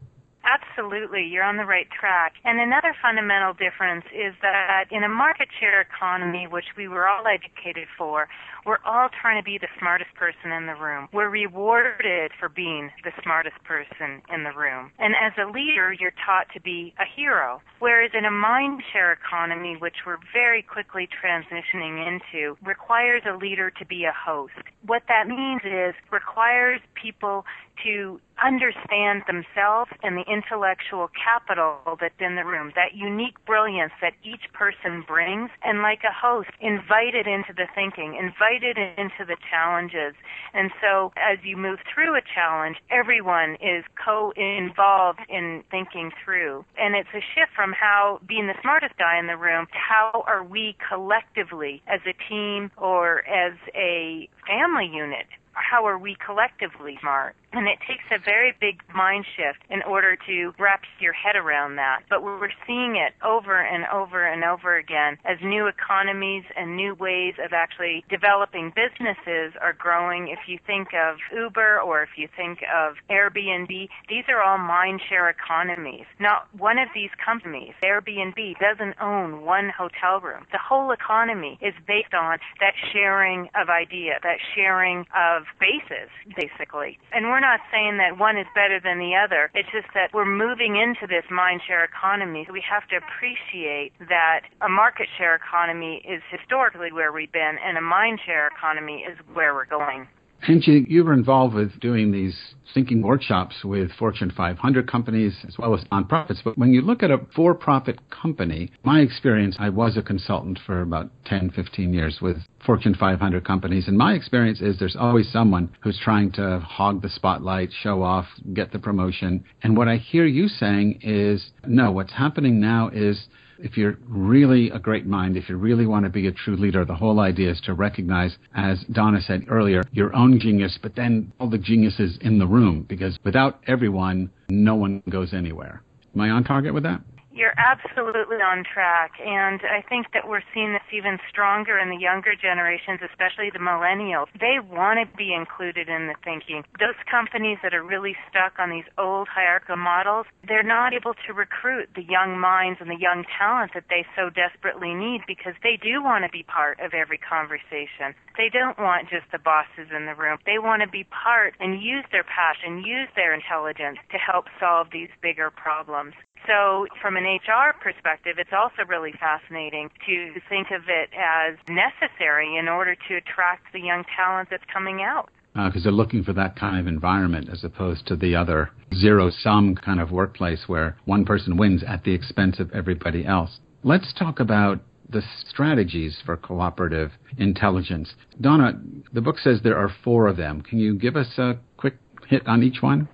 Absolutely, 0.44 1.24
you're 1.24 1.44
on 1.44 1.56
the 1.56 1.64
right 1.64 1.86
track. 1.90 2.34
And 2.44 2.58
another 2.58 2.94
fundamental 3.00 3.52
difference 3.52 4.04
is 4.12 4.34
that 4.42 4.86
in 4.90 5.04
a 5.04 5.08
market 5.08 5.48
share 5.60 5.80
economy, 5.80 6.48
which 6.50 6.64
we 6.76 6.88
were 6.88 7.06
all 7.06 7.24
educated 7.26 7.86
for, 7.96 8.28
we're 8.64 8.82
all 8.84 9.08
trying 9.20 9.40
to 9.40 9.44
be 9.44 9.58
the 9.58 9.68
smartest 9.78 10.14
person 10.14 10.52
in 10.52 10.66
the 10.66 10.74
room. 10.74 11.08
We're 11.12 11.28
rewarded 11.28 12.32
for 12.38 12.48
being 12.48 12.90
the 13.04 13.12
smartest 13.22 13.56
person 13.64 14.22
in 14.32 14.44
the 14.44 14.52
room. 14.52 14.92
And 14.98 15.14
as 15.14 15.32
a 15.38 15.50
leader, 15.50 15.92
you're 15.92 16.14
taught 16.24 16.46
to 16.54 16.60
be 16.60 16.94
a 16.98 17.04
hero. 17.04 17.60
Whereas 17.78 18.12
in 18.14 18.24
a 18.24 18.30
mind 18.30 18.82
share 18.92 19.12
economy, 19.12 19.76
which 19.78 20.06
we're 20.06 20.22
very 20.32 20.62
quickly 20.62 21.08
transitioning 21.08 22.06
into, 22.06 22.56
requires 22.64 23.22
a 23.26 23.36
leader 23.36 23.70
to 23.70 23.86
be 23.86 24.04
a 24.04 24.12
host. 24.12 24.52
What 24.86 25.02
that 25.08 25.28
means 25.28 25.62
is 25.64 25.94
requires 26.10 26.80
people 26.94 27.44
to 27.84 28.20
understand 28.42 29.22
themselves 29.26 29.90
and 30.02 30.16
the 30.16 30.26
intellectual 30.26 31.08
capital 31.14 31.78
that's 32.00 32.18
in 32.18 32.36
the 32.36 32.44
room, 32.44 32.72
that 32.74 32.94
unique 32.94 33.38
brilliance 33.46 33.92
that 34.00 34.12
each 34.22 34.52
person 34.52 35.04
brings, 35.06 35.50
and 35.62 35.80
like 35.80 36.02
a 36.04 36.12
host, 36.12 36.50
invite 36.60 37.14
it 37.14 37.26
into 37.26 37.52
the 37.54 37.66
thinking, 37.74 38.18
invite 38.18 38.51
it 38.60 38.76
into 38.76 39.24
the 39.24 39.36
challenges. 39.48 40.12
And 40.52 40.70
so 40.80 41.12
as 41.16 41.38
you 41.42 41.56
move 41.56 41.78
through 41.88 42.14
a 42.16 42.20
challenge, 42.34 42.76
everyone 42.90 43.56
is 43.56 43.84
co-involved 43.96 45.20
in 45.30 45.64
thinking 45.70 46.10
through. 46.22 46.64
And 46.76 46.94
it's 46.94 47.08
a 47.14 47.24
shift 47.32 47.56
from 47.56 47.72
how 47.72 48.20
being 48.28 48.48
the 48.48 48.60
smartest 48.60 48.98
guy 48.98 49.18
in 49.18 49.26
the 49.26 49.36
room 49.36 49.66
how 49.72 50.24
are 50.26 50.44
we 50.44 50.76
collectively 50.88 51.82
as 51.86 52.00
a 52.06 52.14
team 52.28 52.70
or 52.76 53.26
as 53.26 53.54
a 53.74 54.28
family 54.46 54.90
unit 54.92 55.26
how 55.52 55.86
are 55.86 55.98
we 55.98 56.16
collectively 56.24 56.98
smart? 57.00 57.34
And 57.52 57.68
it 57.68 57.78
takes 57.86 58.04
a 58.10 58.18
very 58.18 58.54
big 58.60 58.80
mind 58.94 59.26
shift 59.36 59.60
in 59.68 59.82
order 59.82 60.16
to 60.26 60.54
wrap 60.58 60.82
your 61.00 61.12
head 61.12 61.36
around 61.36 61.76
that. 61.76 62.00
But 62.08 62.22
we're 62.22 62.48
seeing 62.66 62.96
it 62.96 63.12
over 63.22 63.60
and 63.60 63.84
over 63.92 64.24
and 64.26 64.42
over 64.42 64.76
again 64.76 65.18
as 65.24 65.36
new 65.42 65.66
economies 65.66 66.44
and 66.56 66.76
new 66.76 66.94
ways 66.94 67.34
of 67.44 67.52
actually 67.52 68.04
developing 68.08 68.72
businesses 68.74 69.52
are 69.60 69.74
growing. 69.74 70.28
If 70.28 70.48
you 70.48 70.58
think 70.66 70.88
of 70.94 71.18
Uber 71.30 71.80
or 71.80 72.02
if 72.02 72.10
you 72.16 72.26
think 72.34 72.60
of 72.74 72.94
Airbnb, 73.10 73.68
these 74.08 74.24
are 74.28 74.42
all 74.42 74.58
mind 74.58 75.02
share 75.08 75.28
economies. 75.28 76.06
Not 76.18 76.48
one 76.56 76.78
of 76.78 76.88
these 76.94 77.10
companies, 77.22 77.74
Airbnb, 77.84 78.58
doesn't 78.58 78.96
own 79.00 79.44
one 79.44 79.70
hotel 79.76 80.20
room. 80.20 80.46
The 80.52 80.58
whole 80.58 80.90
economy 80.90 81.58
is 81.60 81.74
based 81.86 82.14
on 82.14 82.38
that 82.60 82.74
sharing 82.92 83.50
of 83.54 83.68
idea, 83.68 84.18
that 84.22 84.38
sharing 84.54 85.04
of 85.14 85.41
of 85.42 85.50
bases, 85.58 86.06
basically. 86.38 86.98
And 87.10 87.26
we're 87.26 87.42
not 87.42 87.58
saying 87.74 87.98
that 87.98 88.18
one 88.18 88.38
is 88.38 88.46
better 88.54 88.78
than 88.78 89.02
the 89.02 89.18
other. 89.18 89.50
It's 89.58 89.68
just 89.74 89.90
that 89.98 90.14
we're 90.14 90.28
moving 90.28 90.78
into 90.78 91.10
this 91.10 91.26
mind 91.26 91.66
share 91.66 91.82
economy. 91.82 92.46
We 92.46 92.62
have 92.62 92.86
to 92.94 92.96
appreciate 93.02 93.90
that 94.06 94.46
a 94.62 94.70
market 94.70 95.10
share 95.18 95.34
economy 95.34 95.98
is 96.06 96.22
historically 96.30 96.92
where 96.94 97.10
we've 97.10 97.32
been, 97.32 97.58
and 97.58 97.76
a 97.76 97.82
mind 97.82 98.20
share 98.24 98.46
economy 98.46 99.02
is 99.02 99.18
where 99.34 99.54
we're 99.54 99.66
going. 99.66 100.06
Angie, 100.48 100.84
you 100.88 101.04
were 101.04 101.12
involved 101.12 101.54
with 101.54 101.78
doing 101.78 102.10
these 102.10 102.36
thinking 102.74 103.02
workshops 103.02 103.56
with 103.64 103.92
Fortune 103.92 104.32
500 104.36 104.90
companies 104.90 105.36
as 105.46 105.56
well 105.58 105.74
as 105.74 105.84
nonprofits. 105.84 106.42
But 106.42 106.58
when 106.58 106.72
you 106.72 106.80
look 106.80 107.02
at 107.02 107.10
a 107.10 107.18
for 107.34 107.54
profit 107.54 107.98
company, 108.10 108.72
my 108.82 109.00
experience, 109.00 109.56
I 109.58 109.68
was 109.68 109.96
a 109.96 110.02
consultant 110.02 110.58
for 110.66 110.80
about 110.80 111.10
10, 111.26 111.50
15 111.50 111.92
years 111.94 112.18
with 112.20 112.38
Fortune 112.64 112.94
500 112.94 113.44
companies. 113.44 113.86
And 113.86 113.96
my 113.96 114.14
experience 114.14 114.60
is 114.60 114.78
there's 114.78 114.96
always 114.98 115.30
someone 115.30 115.70
who's 115.80 116.00
trying 116.02 116.32
to 116.32 116.60
hog 116.60 117.02
the 117.02 117.08
spotlight, 117.08 117.70
show 117.82 118.02
off, 118.02 118.26
get 118.52 118.72
the 118.72 118.78
promotion. 118.78 119.44
And 119.62 119.76
what 119.76 119.88
I 119.88 119.96
hear 119.96 120.26
you 120.26 120.48
saying 120.48 121.00
is 121.02 121.50
no, 121.66 121.92
what's 121.92 122.12
happening 122.12 122.60
now 122.60 122.88
is 122.92 123.28
if 123.62 123.76
you're 123.76 123.96
really 124.06 124.70
a 124.70 124.78
great 124.78 125.06
mind, 125.06 125.36
if 125.36 125.48
you 125.48 125.56
really 125.56 125.86
want 125.86 126.04
to 126.04 126.10
be 126.10 126.26
a 126.26 126.32
true 126.32 126.56
leader, 126.56 126.84
the 126.84 126.94
whole 126.94 127.20
idea 127.20 127.50
is 127.50 127.60
to 127.62 127.74
recognize, 127.74 128.36
as 128.54 128.84
Dawna 128.92 129.24
said 129.24 129.44
earlier, 129.48 129.82
your 129.92 130.14
own 130.14 130.38
genius, 130.40 130.78
but 130.82 130.96
then 130.96 131.32
all 131.38 131.48
the 131.48 131.58
geniuses 131.58 132.18
in 132.20 132.38
the 132.38 132.46
room, 132.46 132.84
because 132.88 133.18
without 133.24 133.60
everyone, 133.66 134.30
no 134.48 134.74
one 134.74 135.02
goes 135.08 135.32
anywhere. 135.32 135.82
Am 136.14 136.20
I 136.20 136.30
on 136.30 136.44
target 136.44 136.74
with 136.74 136.82
that? 136.82 137.00
You're 137.32 137.56
absolutely 137.56 138.44
on 138.44 138.62
track. 138.62 139.12
And 139.24 139.60
I 139.64 139.80
think 139.88 140.12
that 140.12 140.28
we're 140.28 140.44
seeing 140.52 140.72
this 140.72 140.84
even 140.92 141.18
stronger 141.28 141.78
in 141.78 141.88
the 141.88 141.96
younger 141.96 142.36
generations, 142.36 143.00
especially 143.00 143.48
the 143.48 143.58
millennials. 143.58 144.28
They 144.38 144.60
want 144.60 145.00
to 145.00 145.16
be 145.16 145.32
included 145.32 145.88
in 145.88 146.12
the 146.12 146.14
thinking. 146.22 146.62
Those 146.78 146.98
companies 147.10 147.56
that 147.62 147.72
are 147.72 147.82
really 147.82 148.14
stuck 148.28 148.60
on 148.60 148.68
these 148.68 148.84
old 148.98 149.28
hierarchical 149.32 149.76
models, 149.76 150.26
they're 150.46 150.62
not 150.62 150.92
able 150.92 151.14
to 151.26 151.32
recruit 151.32 151.88
the 151.96 152.04
young 152.04 152.38
minds 152.38 152.80
and 152.80 152.90
the 152.90 153.00
young 153.00 153.24
talent 153.38 153.72
that 153.72 153.88
they 153.88 154.04
so 154.14 154.28
desperately 154.28 154.92
need 154.92 155.24
because 155.26 155.56
they 155.62 155.80
do 155.80 156.04
want 156.04 156.24
to 156.24 156.30
be 156.30 156.44
part 156.44 156.80
of 156.80 156.92
every 156.92 157.18
conversation. 157.18 158.12
They 158.36 158.52
don't 158.52 158.78
want 158.78 159.08
just 159.08 159.32
the 159.32 159.40
bosses 159.40 159.88
in 159.88 160.04
the 160.04 160.14
room. 160.14 160.36
They 160.44 160.60
want 160.60 160.82
to 160.82 160.88
be 160.88 161.04
part 161.08 161.54
and 161.60 161.82
use 161.82 162.04
their 162.12 162.24
passion, 162.24 162.84
use 162.84 163.08
their 163.16 163.32
intelligence 163.32 163.98
to 164.12 164.18
help 164.18 164.52
solve 164.60 164.88
these 164.92 165.08
bigger 165.22 165.50
problems. 165.50 166.12
So, 166.46 166.86
from 167.00 167.16
an 167.16 167.24
HR 167.24 167.72
perspective, 167.80 168.36
it's 168.38 168.52
also 168.52 168.88
really 168.88 169.12
fascinating 169.12 169.90
to 170.06 170.40
think 170.48 170.68
of 170.70 170.82
it 170.88 171.10
as 171.14 171.56
necessary 171.68 172.56
in 172.56 172.68
order 172.68 172.94
to 172.94 173.16
attract 173.16 173.72
the 173.72 173.80
young 173.80 174.04
talent 174.16 174.48
that's 174.50 174.64
coming 174.72 175.02
out. 175.02 175.28
Because 175.54 175.82
uh, 175.82 175.84
they're 175.84 175.92
looking 175.92 176.24
for 176.24 176.32
that 176.32 176.56
kind 176.56 176.80
of 176.80 176.86
environment 176.86 177.48
as 177.52 177.62
opposed 177.62 178.06
to 178.06 178.16
the 178.16 178.34
other 178.34 178.70
zero 178.94 179.30
sum 179.30 179.76
kind 179.76 180.00
of 180.00 180.10
workplace 180.10 180.64
where 180.66 180.96
one 181.04 181.24
person 181.24 181.56
wins 181.56 181.84
at 181.86 182.02
the 182.04 182.12
expense 182.12 182.58
of 182.58 182.72
everybody 182.72 183.24
else. 183.26 183.58
Let's 183.84 184.12
talk 184.18 184.40
about 184.40 184.80
the 185.10 185.22
strategies 185.48 186.22
for 186.24 186.36
cooperative 186.36 187.12
intelligence. 187.36 188.14
Dawna, 188.40 188.80
the 189.12 189.20
book 189.20 189.38
says 189.38 189.60
there 189.62 189.76
are 189.76 189.90
four 190.02 190.26
of 190.26 190.38
them. 190.38 190.62
Can 190.62 190.78
you 190.78 190.94
give 190.94 191.16
us 191.16 191.38
a 191.38 191.58
quick 191.76 191.98
hit 192.26 192.46
on 192.46 192.62
each 192.62 192.80
one? 192.80 193.08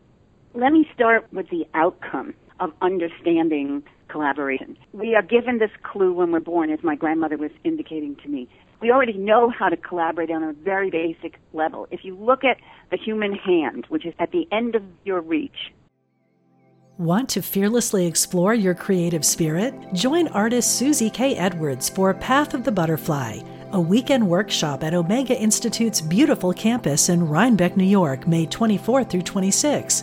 Let 0.54 0.73
me 0.73 0.87
start 0.94 1.26
with 1.32 1.49
the 1.50 1.66
outcome 1.75 2.35
of 2.61 2.73
understanding 2.83 3.83
collaboration. 4.09 4.77
We 4.93 5.15
are 5.15 5.23
given 5.23 5.59
this 5.59 5.71
clue 5.83 6.12
when 6.12 6.33
we're 6.33 6.41
born, 6.41 6.71
as 6.71 6.83
my 6.83 6.97
grandmother 6.97 7.37
was 7.37 7.50
indicating 7.65 8.17
to 8.17 8.29
me. 8.29 8.49
We 8.81 8.91
already 8.91 9.15
know 9.15 9.50
how 9.50 9.69
to 9.69 9.77
collaborate 9.77 10.31
on 10.31 10.43
a 10.43 10.53
very 10.53 10.91
basic 10.91 11.38
level. 11.53 11.87
If 11.91 12.05
you 12.05 12.17
look 12.17 12.45
at 12.45 12.59
the 12.91 12.97
human 12.97 13.35
hand, 13.35 13.87
which 13.88 14.07
is 14.07 14.15
at 14.19 14.31
the 14.31 14.47
end 14.53 14.75
of 14.75 14.83
your 15.05 15.21
reach, 15.21 15.73
Want 16.99 17.29
to 17.29 17.43
fearlessly 17.43 18.07
explore 18.09 18.55
your 18.55 18.75
creative 18.75 19.25
spirit? 19.25 19.73
Join 19.93 20.27
artist 20.29 20.77
Susie 20.77 21.11
K. 21.11 21.37
Edwards 21.37 21.88
for 21.88 22.12
Path 22.12 22.55
of 22.55 22.65
the 22.65 22.73
Butterfly, 22.73 23.38
a 23.71 23.81
weekend 23.81 24.29
workshop 24.29 24.83
at 24.83 24.95
Omega 24.95 25.38
Institute's 25.38 26.00
beautiful 26.00 26.53
campus 26.53 27.09
in 27.09 27.29
Rhinebeck, 27.29 27.77
New 27.77 27.85
York, 27.85 28.27
May 28.27 28.47
24 28.47 29.05
through 29.05 29.23
26. 29.23 30.03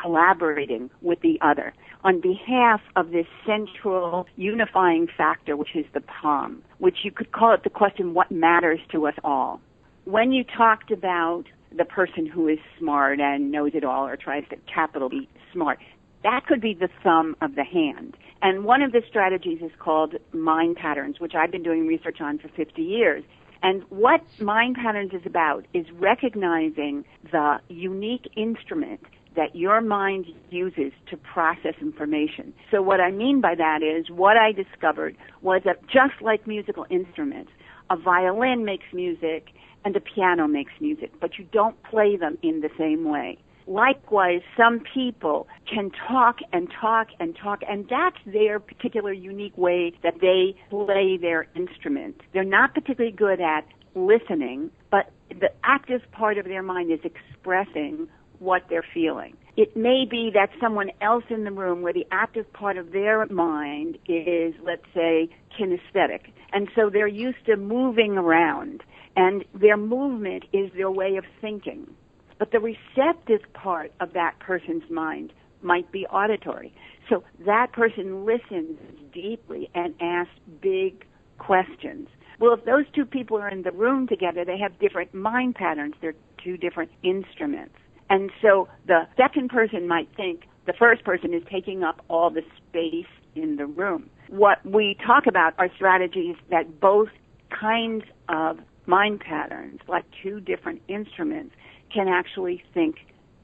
collaborating 0.00 0.90
with 1.02 1.20
the 1.20 1.38
other 1.40 1.72
on 2.04 2.20
behalf 2.20 2.80
of 2.96 3.10
this 3.10 3.26
central 3.46 4.26
unifying 4.36 5.08
factor, 5.16 5.56
which 5.56 5.74
is 5.74 5.84
the 5.94 6.00
palm, 6.00 6.62
which 6.78 6.98
you 7.04 7.10
could 7.10 7.32
call 7.32 7.54
it 7.54 7.64
the 7.64 7.70
question, 7.70 8.14
what 8.14 8.30
matters 8.30 8.80
to 8.92 9.06
us 9.06 9.14
all? 9.24 9.60
When 10.04 10.32
you 10.32 10.44
talked 10.44 10.90
about 10.90 11.44
the 11.76 11.84
person 11.84 12.26
who 12.26 12.48
is 12.48 12.58
smart 12.78 13.20
and 13.20 13.50
knows 13.50 13.72
it 13.74 13.84
all 13.84 14.06
or 14.06 14.16
tries 14.16 14.44
to 14.50 14.56
capital 14.72 15.08
be 15.08 15.28
smart, 15.52 15.78
that 16.22 16.46
could 16.46 16.60
be 16.60 16.74
the 16.74 16.88
thumb 17.02 17.36
of 17.40 17.54
the 17.54 17.64
hand. 17.64 18.16
And 18.40 18.64
one 18.64 18.82
of 18.82 18.92
the 18.92 19.02
strategies 19.08 19.60
is 19.60 19.72
called 19.78 20.14
mind 20.32 20.76
patterns, 20.76 21.20
which 21.20 21.34
I've 21.34 21.50
been 21.50 21.62
doing 21.62 21.86
research 21.86 22.20
on 22.20 22.38
for 22.38 22.48
50 22.48 22.80
years. 22.82 23.24
And 23.62 23.82
what 23.88 24.22
mind 24.40 24.76
patterns 24.76 25.12
is 25.12 25.22
about 25.26 25.66
is 25.74 25.84
recognizing 25.92 27.04
the 27.32 27.58
unique 27.68 28.30
instrument 28.36 29.00
that 29.38 29.54
your 29.54 29.80
mind 29.80 30.26
uses 30.50 30.92
to 31.08 31.16
process 31.16 31.74
information. 31.80 32.52
So 32.72 32.82
what 32.82 33.00
I 33.00 33.12
mean 33.12 33.40
by 33.40 33.54
that 33.54 33.84
is 33.84 34.10
what 34.10 34.36
I 34.36 34.50
discovered 34.50 35.16
was 35.42 35.62
that 35.64 35.80
just 35.86 36.20
like 36.20 36.44
musical 36.44 36.84
instruments, 36.90 37.52
a 37.88 37.96
violin 37.96 38.64
makes 38.64 38.86
music 38.92 39.50
and 39.84 39.94
a 39.94 40.00
piano 40.00 40.48
makes 40.48 40.72
music, 40.80 41.12
but 41.20 41.38
you 41.38 41.46
don't 41.52 41.80
play 41.84 42.16
them 42.16 42.36
in 42.42 42.62
the 42.62 42.68
same 42.76 43.04
way. 43.08 43.38
Likewise, 43.68 44.40
some 44.56 44.80
people 44.92 45.46
can 45.72 45.92
talk 46.08 46.38
and 46.52 46.68
talk 46.80 47.08
and 47.20 47.36
talk, 47.40 47.60
and 47.68 47.86
that's 47.88 48.16
their 48.26 48.58
particular 48.58 49.12
unique 49.12 49.56
way 49.56 49.92
that 50.02 50.14
they 50.20 50.56
play 50.68 51.16
their 51.16 51.46
instrument. 51.54 52.22
They're 52.32 52.42
not 52.42 52.74
particularly 52.74 53.14
good 53.14 53.40
at 53.40 53.66
listening, 53.94 54.70
but 54.90 55.12
the 55.28 55.50
active 55.62 56.00
part 56.10 56.38
of 56.38 56.46
their 56.46 56.62
mind 56.62 56.90
is 56.90 57.00
expressing 57.04 58.08
what 58.38 58.62
they're 58.68 58.84
feeling. 58.94 59.36
It 59.56 59.76
may 59.76 60.04
be 60.08 60.30
that 60.34 60.50
someone 60.60 60.90
else 61.00 61.24
in 61.30 61.44
the 61.44 61.50
room 61.50 61.82
where 61.82 61.92
the 61.92 62.06
active 62.12 62.52
part 62.52 62.76
of 62.76 62.92
their 62.92 63.26
mind 63.26 63.98
is, 64.06 64.54
let's 64.64 64.84
say, 64.94 65.28
kinesthetic. 65.58 66.30
And 66.52 66.68
so 66.76 66.90
they're 66.90 67.08
used 67.08 67.44
to 67.46 67.56
moving 67.56 68.16
around 68.16 68.82
and 69.16 69.44
their 69.52 69.76
movement 69.76 70.44
is 70.52 70.70
their 70.76 70.90
way 70.90 71.16
of 71.16 71.24
thinking. 71.40 71.92
But 72.38 72.52
the 72.52 72.60
receptive 72.60 73.40
part 73.52 73.92
of 73.98 74.12
that 74.12 74.38
person's 74.38 74.88
mind 74.88 75.32
might 75.60 75.90
be 75.90 76.06
auditory. 76.06 76.72
So 77.08 77.24
that 77.44 77.72
person 77.72 78.24
listens 78.24 78.78
deeply 79.12 79.70
and 79.74 79.92
asks 80.00 80.32
big 80.60 81.04
questions. 81.38 82.08
Well, 82.38 82.54
if 82.54 82.64
those 82.64 82.84
two 82.94 83.04
people 83.04 83.38
are 83.38 83.48
in 83.48 83.62
the 83.62 83.72
room 83.72 84.06
together, 84.06 84.44
they 84.44 84.58
have 84.58 84.78
different 84.78 85.12
mind 85.12 85.56
patterns. 85.56 85.94
They're 86.00 86.14
two 86.42 86.56
different 86.56 86.92
instruments. 87.02 87.74
And 88.10 88.30
so 88.40 88.68
the 88.86 89.06
second 89.16 89.50
person 89.50 89.86
might 89.86 90.08
think 90.16 90.44
the 90.66 90.72
first 90.72 91.04
person 91.04 91.34
is 91.34 91.42
taking 91.50 91.82
up 91.82 92.04
all 92.08 92.30
the 92.30 92.42
space 92.68 93.06
in 93.34 93.56
the 93.56 93.66
room. 93.66 94.10
What 94.28 94.64
we 94.64 94.96
talk 95.06 95.26
about 95.26 95.54
are 95.58 95.68
strategies 95.74 96.36
that 96.50 96.80
both 96.80 97.08
kinds 97.48 98.04
of 98.28 98.58
mind 98.86 99.20
patterns, 99.20 99.80
like 99.88 100.04
two 100.22 100.40
different 100.40 100.82
instruments, 100.88 101.54
can 101.92 102.08
actually 102.08 102.62
think 102.74 102.96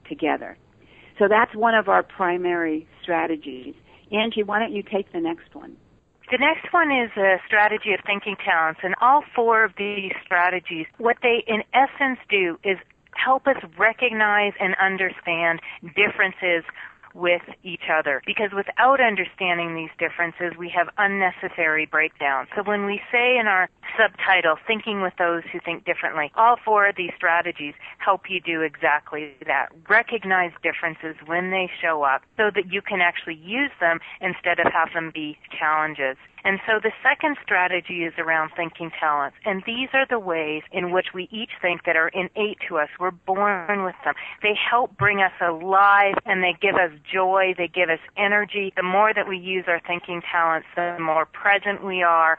together. 0.09 0.57
So 1.19 1.29
that's 1.29 1.55
one 1.55 1.75
of 1.75 1.89
our 1.89 2.03
primary 2.03 2.87
strategies. 3.03 3.75
Angie, 4.13 4.43
why 4.43 4.59
don't 4.59 4.73
you 4.73 4.83
take 4.83 5.13
the 5.13 5.21
next 5.21 5.55
one? 5.55 5.77
The 6.31 6.39
next 6.39 6.73
one 6.73 6.91
is 6.91 7.11
a 7.17 7.37
strategy 7.47 7.93
of 7.93 8.01
thinking 8.07 8.37
talents, 8.45 8.81
and 8.83 8.95
all 9.01 9.23
four 9.35 9.65
of 9.65 9.73
these 9.77 10.13
strategies, 10.25 10.87
what 10.99 11.17
they 11.23 11.45
in 11.47 11.63
essence 11.73 12.19
do 12.29 12.59
is 12.65 12.79
help 13.17 13.47
us 13.47 13.57
recognize 13.79 14.53
and 14.61 14.75
understand 14.81 15.61
differences 15.95 16.65
with 17.15 17.43
each 17.63 17.89
other. 17.93 18.21
Because 18.27 18.51
without 18.55 19.01
understanding 19.01 19.75
these 19.75 19.91
differences, 19.99 20.59
we 20.59 20.69
have 20.71 20.89
unnecessary 20.99 21.87
breakdowns. 21.87 22.49
So 22.57 22.63
when 22.63 22.87
we 22.87 23.01
say 23.13 23.39
in 23.39 23.47
our 23.47 23.69
subtitle, 23.97 24.57
thinking 24.67 25.03
with 25.03 25.15
those 25.19 25.43
who 25.53 25.61
think 25.61 25.85
differently, 25.85 26.33
all 26.37 26.57
four 26.65 26.89
of 26.89 26.97
these 26.97 27.13
strategies 27.17 27.75
help 27.99 28.23
you 28.29 28.41
do 28.41 28.63
exactly 28.63 29.35
that. 29.47 29.69
Recognize 29.89 30.53
differences 30.63 31.17
when 31.27 31.51
they 31.51 31.71
show 31.81 32.03
up 32.03 32.23
so 32.37 32.51
that 32.55 32.73
you 32.73 32.83
can 32.83 33.01
actually 33.01 33.37
use 33.37 33.71
them 33.81 34.01
instead 34.21 34.59
of 34.59 34.73
have 34.73 34.93
them 34.95 35.11
be 35.15 35.39
challenges. 35.59 36.17
And 36.45 36.61
so 36.67 36.79
the 36.79 36.93
second 37.03 37.39
strategy 37.43 38.05
is 38.05 38.13
around 38.19 38.51
thinking 38.55 38.91
talents. 39.01 39.37
And 39.47 39.63
these 39.67 39.89
are 39.95 40.07
the 40.09 40.19
ways 40.19 40.63
in 40.73 40.93
which 40.93 41.09
we 41.15 41.27
each 41.33 41.53
think 41.61 41.85
that 41.85 41.97
are 41.97 42.09
innate 42.09 42.59
to 42.69 42.77
us. 42.77 42.91
We're 43.01 43.13
born 43.13 43.85
with 43.85 43.95
them. 44.05 44.15
They 44.43 44.55
help 44.55 44.97
bring 44.99 45.23
us 45.23 45.33
alive 45.41 46.17
and 46.27 46.45
they 46.45 46.55
give 46.61 46.75
us 46.75 46.91
joy. 47.11 47.55
They 47.57 47.69
give 47.69 47.89
us 47.89 48.01
energy. 48.19 48.75
The 48.77 48.83
more 48.83 49.15
that 49.15 49.27
we 49.27 49.39
use 49.39 49.65
our 49.69 49.81
thinking 49.87 50.21
talents, 50.31 50.69
the 50.77 50.99
more 51.01 51.25
present 51.25 51.83
we 51.83 52.03
are 52.03 52.37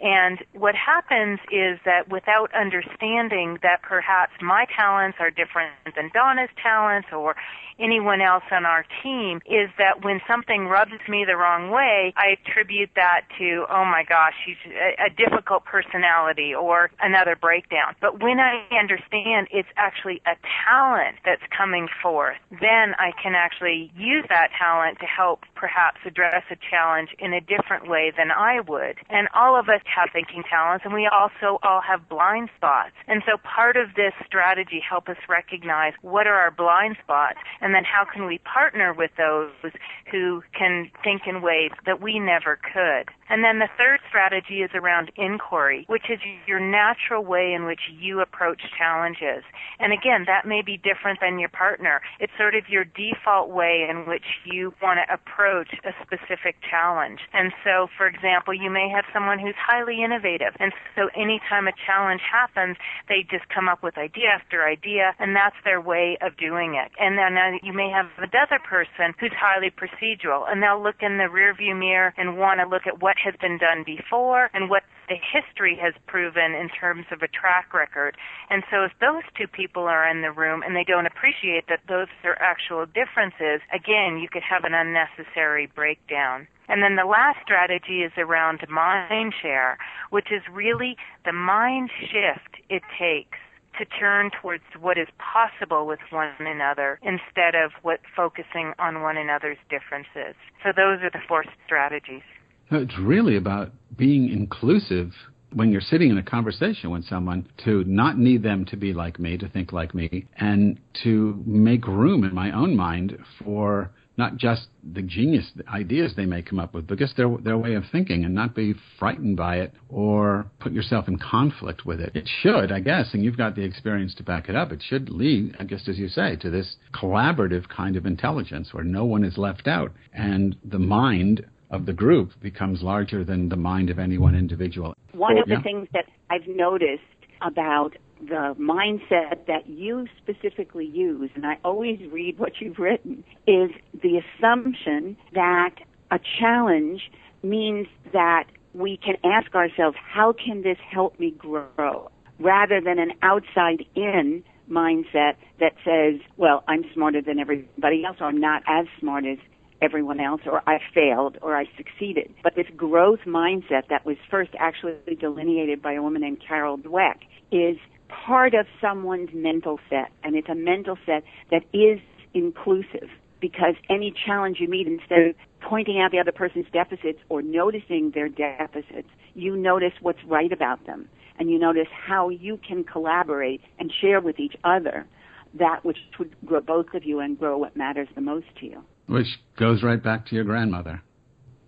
and 0.00 0.38
what 0.52 0.74
happens 0.74 1.40
is 1.50 1.78
that 1.84 2.08
without 2.08 2.54
understanding 2.54 3.58
that 3.62 3.82
perhaps 3.82 4.32
my 4.40 4.66
talents 4.74 5.18
are 5.20 5.30
different 5.30 5.72
than 5.96 6.10
Dawna's 6.10 6.50
talents 6.62 7.08
or 7.12 7.34
anyone 7.78 8.20
else 8.20 8.44
on 8.50 8.64
our 8.66 8.84
team 9.02 9.40
is 9.46 9.70
that 9.78 10.04
when 10.04 10.20
something 10.26 10.66
rubs 10.66 10.98
me 11.08 11.24
the 11.24 11.36
wrong 11.36 11.70
way, 11.70 12.12
I 12.16 12.36
attribute 12.38 12.90
that 12.96 13.22
to, 13.38 13.64
oh 13.70 13.84
my 13.84 14.04
gosh, 14.08 14.34
she's 14.44 14.56
a, 14.66 15.06
a 15.06 15.10
difficult 15.10 15.64
personality 15.64 16.54
or 16.54 16.90
another 17.00 17.36
breakdown. 17.36 17.94
But 18.00 18.22
when 18.22 18.40
I 18.40 18.66
understand 18.78 19.48
it's 19.50 19.68
actually 19.76 20.20
a 20.26 20.34
talent 20.66 21.16
that's 21.24 21.42
coming 21.56 21.88
forth, 22.02 22.36
then 22.50 22.94
I 22.98 23.12
can 23.22 23.34
actually 23.34 23.90
use 23.96 24.24
that 24.28 24.50
talent 24.58 24.98
to 25.00 25.06
help 25.06 25.44
perhaps 25.54 25.98
address 26.04 26.42
a 26.50 26.56
challenge 26.70 27.10
in 27.18 27.32
a 27.32 27.40
different 27.40 27.88
way 27.88 28.12
than 28.16 28.30
I 28.30 28.60
would. 28.60 28.98
And 29.08 29.28
all 29.34 29.58
of 29.58 29.68
us 29.68 29.80
have 29.94 30.10
thinking 30.12 30.42
talents 30.48 30.84
and 30.84 30.94
we 30.94 31.08
also 31.08 31.58
all 31.62 31.80
have 31.80 32.08
blind 32.08 32.50
spots. 32.56 32.94
And 33.06 33.22
so 33.26 33.36
part 33.42 33.76
of 33.76 33.94
this 33.96 34.12
strategy 34.26 34.80
help 34.80 35.08
us 35.08 35.16
recognize 35.28 35.92
what 36.02 36.26
are 36.26 36.34
our 36.34 36.50
blind 36.50 36.96
spots 37.02 37.38
and 37.60 37.74
then 37.74 37.84
how 37.84 38.04
can 38.04 38.26
we 38.26 38.38
partner 38.38 38.92
with 38.92 39.10
those 39.16 39.72
who 40.10 40.42
can 40.56 40.90
think 41.04 41.22
in 41.26 41.42
ways 41.42 41.70
that 41.86 42.00
we 42.00 42.18
never 42.18 42.56
could. 42.56 43.10
And 43.28 43.44
then 43.44 43.58
the 43.58 43.68
third 43.76 44.00
strategy 44.08 44.62
is 44.62 44.70
around 44.74 45.12
inquiry, 45.16 45.84
which 45.88 46.08
is 46.10 46.18
your 46.46 46.60
natural 46.60 47.24
way 47.24 47.52
in 47.52 47.66
which 47.66 47.80
you 47.92 48.20
approach 48.20 48.62
challenges. 48.76 49.44
And 49.78 49.92
again, 49.92 50.24
that 50.26 50.46
may 50.46 50.62
be 50.62 50.76
different 50.76 51.20
than 51.20 51.38
your 51.38 51.50
partner. 51.50 52.00
It's 52.20 52.32
sort 52.38 52.54
of 52.54 52.68
your 52.68 52.84
default 52.84 53.50
way 53.50 53.86
in 53.88 54.06
which 54.06 54.24
you 54.44 54.72
want 54.82 54.98
to 55.04 55.12
approach 55.12 55.68
a 55.84 55.92
specific 56.02 56.56
challenge. 56.68 57.20
And 57.32 57.52
so, 57.64 57.88
for 57.96 58.06
example, 58.06 58.54
you 58.54 58.70
may 58.70 58.88
have 58.88 59.04
someone 59.12 59.38
who's 59.38 59.58
innovative. 59.86 60.54
And 60.58 60.72
so 60.96 61.08
anytime 61.14 61.68
a 61.68 61.72
challenge 61.86 62.22
happens, 62.24 62.76
they 63.08 63.22
just 63.30 63.48
come 63.48 63.68
up 63.68 63.82
with 63.82 63.98
idea 63.98 64.28
after 64.34 64.66
idea, 64.66 65.14
and 65.18 65.36
that's 65.36 65.56
their 65.64 65.80
way 65.80 66.18
of 66.20 66.36
doing 66.36 66.74
it. 66.74 66.90
And 66.98 67.18
then 67.18 67.36
uh, 67.36 67.58
you 67.62 67.72
may 67.72 67.90
have 67.90 68.06
another 68.18 68.58
person 68.58 69.14
who's 69.20 69.32
highly 69.38 69.70
procedural, 69.70 70.50
and 70.50 70.62
they'll 70.62 70.82
look 70.82 71.02
in 71.02 71.18
the 71.18 71.30
rearview 71.30 71.78
mirror 71.78 72.14
and 72.16 72.38
want 72.38 72.60
to 72.60 72.66
look 72.66 72.86
at 72.86 73.02
what 73.02 73.16
has 73.22 73.34
been 73.40 73.58
done 73.58 73.84
before 73.84 74.50
and 74.54 74.70
what 74.70 74.82
the 75.08 75.16
history 75.16 75.76
has 75.80 75.94
proven 76.06 76.54
in 76.54 76.68
terms 76.68 77.06
of 77.10 77.22
a 77.22 77.28
track 77.28 77.72
record. 77.74 78.16
And 78.50 78.62
so 78.70 78.84
if 78.84 78.92
those 79.00 79.22
two 79.36 79.48
people 79.48 79.84
are 79.84 80.08
in 80.08 80.22
the 80.22 80.32
room 80.32 80.62
and 80.62 80.76
they 80.76 80.84
don't 80.84 81.06
appreciate 81.06 81.64
that 81.68 81.80
those 81.88 82.08
are 82.24 82.40
actual 82.40 82.86
differences, 82.86 83.60
again, 83.72 84.18
you 84.18 84.28
could 84.30 84.42
have 84.42 84.64
an 84.64 84.74
unnecessary 84.74 85.66
breakdown. 85.74 86.46
And 86.68 86.82
then 86.82 86.96
the 86.96 87.08
last 87.08 87.38
strategy 87.42 88.02
is 88.02 88.12
around 88.18 88.60
mind 88.68 89.32
share, 89.40 89.78
which 90.10 90.28
is 90.30 90.42
really 90.52 90.96
the 91.24 91.32
mind 91.32 91.90
shift 91.98 92.60
it 92.68 92.82
takes 92.98 93.38
to 93.78 93.84
turn 93.84 94.30
towards 94.42 94.64
what 94.78 94.98
is 94.98 95.06
possible 95.18 95.86
with 95.86 96.00
one 96.10 96.34
another 96.40 96.98
instead 97.02 97.54
of 97.54 97.70
what 97.82 98.00
focusing 98.14 98.74
on 98.78 99.02
one 99.02 99.16
another's 99.16 99.58
differences. 99.70 100.34
So 100.62 100.72
those 100.74 101.00
are 101.02 101.10
the 101.10 101.22
four 101.26 101.44
strategies. 101.64 102.26
It's 102.70 102.98
really 102.98 103.36
about 103.36 103.72
being 103.96 104.28
inclusive 104.30 105.12
when 105.54 105.72
you're 105.72 105.80
sitting 105.80 106.10
in 106.10 106.18
a 106.18 106.22
conversation 106.22 106.90
with 106.90 107.06
someone 107.06 107.48
to 107.64 107.82
not 107.84 108.18
need 108.18 108.42
them 108.42 108.66
to 108.66 108.76
be 108.76 108.92
like 108.92 109.18
me, 109.18 109.38
to 109.38 109.48
think 109.48 109.72
like 109.72 109.94
me, 109.94 110.26
and 110.36 110.78
to 111.04 111.42
make 111.46 111.86
room 111.86 112.24
in 112.24 112.34
my 112.34 112.52
own 112.52 112.76
mind 112.76 113.16
for 113.42 113.90
not 114.18 114.36
just 114.36 114.66
the 114.92 115.00
genius 115.00 115.50
ideas 115.72 116.12
they 116.16 116.26
may 116.26 116.42
come 116.42 116.58
up 116.58 116.74
with, 116.74 116.86
but 116.86 116.98
just 116.98 117.16
their 117.16 117.34
their 117.38 117.56
way 117.56 117.74
of 117.74 117.84
thinking, 117.90 118.24
and 118.24 118.34
not 118.34 118.54
be 118.54 118.74
frightened 118.98 119.36
by 119.36 119.56
it 119.56 119.72
or 119.88 120.44
put 120.58 120.72
yourself 120.72 121.08
in 121.08 121.16
conflict 121.18 121.86
with 121.86 122.00
it. 122.00 122.10
It 122.14 122.28
should, 122.42 122.72
I 122.72 122.80
guess, 122.80 123.14
and 123.14 123.24
you've 123.24 123.38
got 123.38 123.54
the 123.54 123.62
experience 123.62 124.14
to 124.16 124.24
back 124.24 124.48
it 124.48 124.56
up. 124.56 124.72
It 124.72 124.82
should 124.86 125.08
lead, 125.08 125.56
I 125.58 125.64
guess, 125.64 125.88
as 125.88 125.98
you 125.98 126.08
say, 126.08 126.36
to 126.36 126.50
this 126.50 126.76
collaborative 126.92 127.68
kind 127.68 127.96
of 127.96 128.04
intelligence 128.04 128.74
where 128.74 128.84
no 128.84 129.04
one 129.04 129.24
is 129.24 129.38
left 129.38 129.68
out, 129.68 129.92
and 130.12 130.56
the 130.64 130.80
mind 130.80 131.46
of 131.70 131.86
the 131.86 131.92
group 131.92 132.32
becomes 132.40 132.82
larger 132.82 133.24
than 133.24 133.48
the 133.48 133.56
mind 133.56 133.90
of 133.90 133.98
any 133.98 134.18
one 134.18 134.34
individual. 134.34 134.94
One 135.12 135.38
of 135.38 135.48
the 135.48 135.60
things 135.62 135.88
that 135.92 136.06
I've 136.30 136.46
noticed 136.46 137.02
about 137.42 137.96
the 138.20 138.54
mindset 138.58 139.46
that 139.46 139.68
you 139.68 140.06
specifically 140.22 140.86
use, 140.86 141.30
and 141.34 141.46
I 141.46 141.58
always 141.64 142.00
read 142.10 142.38
what 142.38 142.60
you've 142.60 142.78
written, 142.78 143.22
is 143.46 143.70
the 144.02 144.20
assumption 144.20 145.16
that 145.34 145.74
a 146.10 146.18
challenge 146.40 147.10
means 147.42 147.86
that 148.12 148.44
we 148.74 148.96
can 148.96 149.14
ask 149.24 149.54
ourselves, 149.54 149.96
how 150.00 150.32
can 150.32 150.62
this 150.62 150.78
help 150.90 151.18
me 151.20 151.30
grow? 151.30 152.10
Rather 152.40 152.80
than 152.80 152.98
an 152.98 153.12
outside 153.22 153.84
in 153.94 154.42
mindset 154.70 155.34
that 155.60 155.74
says, 155.84 156.20
well, 156.36 156.64
I'm 156.68 156.84
smarter 156.92 157.22
than 157.22 157.38
everybody 157.38 158.04
else, 158.04 158.16
or 158.20 158.26
I'm 158.26 158.40
not 158.40 158.62
as 158.66 158.86
smart 159.00 159.24
as 159.26 159.38
everyone 159.80 160.20
else, 160.20 160.40
or 160.46 160.62
I 160.66 160.78
failed, 160.94 161.38
or 161.42 161.56
I 161.56 161.64
succeeded. 161.76 162.32
But 162.42 162.54
this 162.56 162.66
growth 162.76 163.20
mindset 163.26 163.88
that 163.90 164.04
was 164.04 164.16
first 164.30 164.50
actually 164.58 165.16
delineated 165.18 165.82
by 165.82 165.92
a 165.92 166.02
woman 166.02 166.22
named 166.22 166.42
Carol 166.46 166.78
Dweck 166.78 167.20
is 167.52 167.76
part 168.08 168.54
of 168.54 168.66
someone's 168.80 169.30
mental 169.32 169.78
set, 169.88 170.10
and 170.24 170.34
it's 170.34 170.48
a 170.48 170.54
mental 170.54 170.96
set 171.06 171.22
that 171.50 171.62
is 171.72 172.00
inclusive 172.34 173.08
because 173.40 173.74
any 173.88 174.12
challenge 174.26 174.58
you 174.60 174.68
meet, 174.68 174.86
instead 174.86 175.20
of 175.20 175.34
pointing 175.60 176.00
out 176.00 176.10
the 176.10 176.18
other 176.18 176.32
person's 176.32 176.66
deficits 176.72 177.18
or 177.28 177.42
noticing 177.42 178.10
their 178.14 178.28
deficits, 178.28 179.08
you 179.34 179.56
notice 179.56 179.92
what's 180.00 180.22
right 180.26 180.52
about 180.52 180.84
them, 180.86 181.08
and 181.38 181.50
you 181.50 181.58
notice 181.58 181.86
how 181.92 182.28
you 182.28 182.58
can 182.66 182.82
collaborate 182.82 183.60
and 183.78 183.92
share 184.00 184.20
with 184.20 184.40
each 184.40 184.56
other 184.64 185.06
that 185.54 185.84
which 185.84 185.98
would 186.18 186.34
grow 186.44 186.60
both 186.60 186.92
of 186.94 187.04
you 187.04 187.20
and 187.20 187.38
grow 187.38 187.56
what 187.56 187.76
matters 187.76 188.08
the 188.14 188.20
most 188.20 188.46
to 188.60 188.66
you. 188.66 188.84
Which 189.08 189.26
goes 189.58 189.82
right 189.82 190.02
back 190.02 190.26
to 190.26 190.34
your 190.34 190.44
grandmother. 190.44 191.02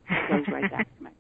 goes 0.09 0.45
right 0.53 0.71
back 0.71 0.97
to 0.99 1.05
my 1.05 1.11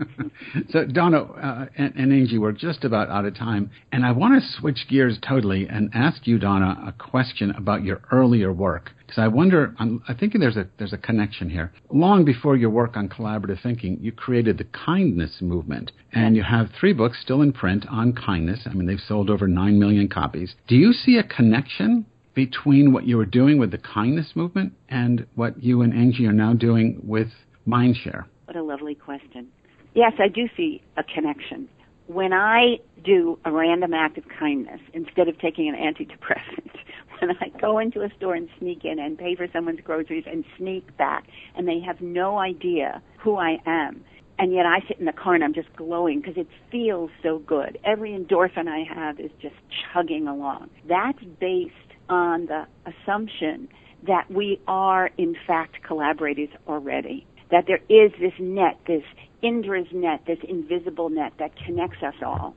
so, 0.70 0.86
Dawna 0.86 1.44
uh, 1.44 1.66
and, 1.76 1.94
and, 1.94 2.12
Angie, 2.12 2.38
we're 2.38 2.52
just 2.52 2.84
about 2.84 3.08
out 3.08 3.24
of 3.24 3.34
time, 3.36 3.70
and 3.92 4.04
I 4.04 4.12
want 4.12 4.42
to 4.42 4.48
switch 4.58 4.86
gears 4.88 5.18
totally 5.26 5.68
and 5.68 5.90
ask 5.94 6.26
you, 6.26 6.38
Dawna, 6.38 6.88
a 6.88 6.92
question 6.92 7.50
about 7.50 7.84
your 7.84 8.00
earlier 8.10 8.52
work 8.52 8.90
because 9.10 9.18
I 9.18 9.28
wonder. 9.28 9.74
I'm, 9.78 10.02
I 10.08 10.14
think 10.14 10.34
there's 10.38 10.56
a 10.56 10.68
there's 10.78 10.92
a 10.92 10.98
connection 10.98 11.50
here. 11.50 11.72
Long 11.92 12.24
before 12.24 12.56
your 12.56 12.70
work 12.70 12.96
on 12.96 13.08
collaborative 13.08 13.62
thinking, 13.62 13.98
you 14.00 14.12
created 14.12 14.58
the 14.58 14.64
kindness 14.64 15.38
movement, 15.40 15.92
and 16.12 16.36
you 16.36 16.42
have 16.42 16.68
three 16.78 16.92
books 16.92 17.18
still 17.20 17.42
in 17.42 17.52
print 17.52 17.86
on 17.90 18.12
kindness. 18.12 18.60
I 18.66 18.72
mean, 18.72 18.86
they've 18.86 18.98
sold 19.00 19.30
over 19.30 19.48
nine 19.48 19.78
million 19.78 20.08
copies. 20.08 20.54
Do 20.68 20.76
you 20.76 20.92
see 20.92 21.18
a 21.18 21.22
connection 21.22 22.06
between 22.34 22.92
what 22.92 23.04
you 23.04 23.16
were 23.16 23.26
doing 23.26 23.58
with 23.58 23.70
the 23.70 23.78
kindness 23.78 24.32
movement 24.34 24.72
and 24.88 25.26
what 25.34 25.62
you 25.62 25.82
and 25.82 25.92
Angie 25.92 26.26
are 26.26 26.32
now 26.32 26.52
doing 26.52 27.00
with 27.04 27.28
Mindshare? 27.66 28.24
What 28.46 28.56
a 28.56 28.62
lovely 28.62 28.94
question. 28.94 29.48
Yes, 29.94 30.12
I 30.18 30.28
do 30.28 30.48
see 30.56 30.82
a 30.96 31.02
connection. 31.02 31.68
When 32.06 32.32
I 32.32 32.78
do 33.04 33.38
a 33.44 33.52
random 33.52 33.94
act 33.94 34.18
of 34.18 34.24
kindness, 34.28 34.80
instead 34.92 35.28
of 35.28 35.38
taking 35.38 35.68
an 35.68 35.74
antidepressant, 35.74 36.70
when 37.20 37.36
I 37.40 37.48
go 37.60 37.78
into 37.78 38.02
a 38.02 38.08
store 38.16 38.34
and 38.34 38.48
sneak 38.58 38.84
in 38.84 38.98
and 38.98 39.18
pay 39.18 39.34
for 39.34 39.46
someone's 39.52 39.80
groceries 39.82 40.24
and 40.26 40.44
sneak 40.56 40.96
back, 40.96 41.26
and 41.56 41.68
they 41.68 41.80
have 41.80 42.00
no 42.00 42.38
idea 42.38 43.02
who 43.18 43.36
I 43.36 43.58
am, 43.66 44.04
and 44.38 44.54
yet 44.54 44.64
I 44.64 44.80
sit 44.88 44.98
in 44.98 45.04
the 45.04 45.12
car 45.12 45.34
and 45.34 45.44
I'm 45.44 45.52
just 45.52 45.74
glowing 45.76 46.20
because 46.20 46.38
it 46.38 46.48
feels 46.70 47.10
so 47.22 47.40
good. 47.40 47.78
Every 47.84 48.12
endorphin 48.12 48.68
I 48.68 48.84
have 48.92 49.20
is 49.20 49.30
just 49.42 49.56
chugging 49.92 50.26
along. 50.26 50.70
That's 50.88 51.22
based 51.38 51.74
on 52.10 52.46
the 52.46 52.66
assumption 52.84 53.68
that 54.06 54.30
we 54.30 54.60
are 54.66 55.10
in 55.16 55.36
fact 55.46 55.82
collaborators 55.82 56.48
already. 56.66 57.26
That 57.50 57.64
there 57.66 57.80
is 57.88 58.12
this 58.20 58.32
net, 58.38 58.78
this 58.86 59.02
Indra's 59.42 59.88
net, 59.92 60.22
this 60.26 60.38
invisible 60.46 61.08
net 61.08 61.32
that 61.38 61.52
connects 61.64 62.02
us 62.02 62.14
all. 62.22 62.54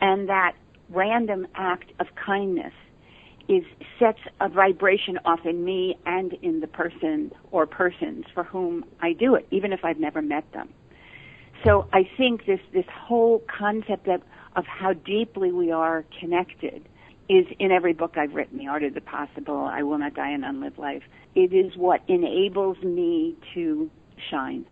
And 0.00 0.28
that 0.28 0.54
random 0.90 1.46
act 1.54 1.92
of 1.98 2.06
kindness 2.14 2.72
is 3.48 3.64
sets 3.98 4.20
a 4.40 4.48
vibration 4.48 5.18
off 5.24 5.40
in 5.44 5.64
me 5.64 5.98
and 6.06 6.32
in 6.42 6.60
the 6.60 6.66
person 6.66 7.30
or 7.50 7.66
persons 7.66 8.24
for 8.32 8.44
whom 8.44 8.84
I 9.00 9.12
do 9.12 9.34
it, 9.34 9.46
even 9.50 9.72
if 9.72 9.84
I've 9.84 9.98
never 9.98 10.22
met 10.22 10.50
them. 10.52 10.68
So 11.64 11.88
I 11.92 12.08
think 12.16 12.46
this 12.46 12.60
this 12.72 12.86
whole 12.90 13.42
concept 13.58 14.08
of, 14.08 14.22
of 14.56 14.64
how 14.66 14.92
deeply 14.92 15.52
we 15.52 15.70
are 15.70 16.04
connected 16.20 16.88
is 17.28 17.46
in 17.58 17.72
every 17.72 17.92
book 17.92 18.16
I've 18.16 18.34
written, 18.34 18.58
The 18.58 18.66
Art 18.66 18.82
of 18.82 18.94
the 18.94 19.00
Possible, 19.00 19.68
I 19.70 19.82
Will 19.82 19.98
Not 19.98 20.14
Die 20.14 20.30
an 20.30 20.44
Unlived 20.44 20.78
Life. 20.78 21.02
It 21.34 21.52
is 21.52 21.76
what 21.76 22.00
enables 22.08 22.78
me 22.82 23.36
to 23.54 23.90
shine 24.30 24.66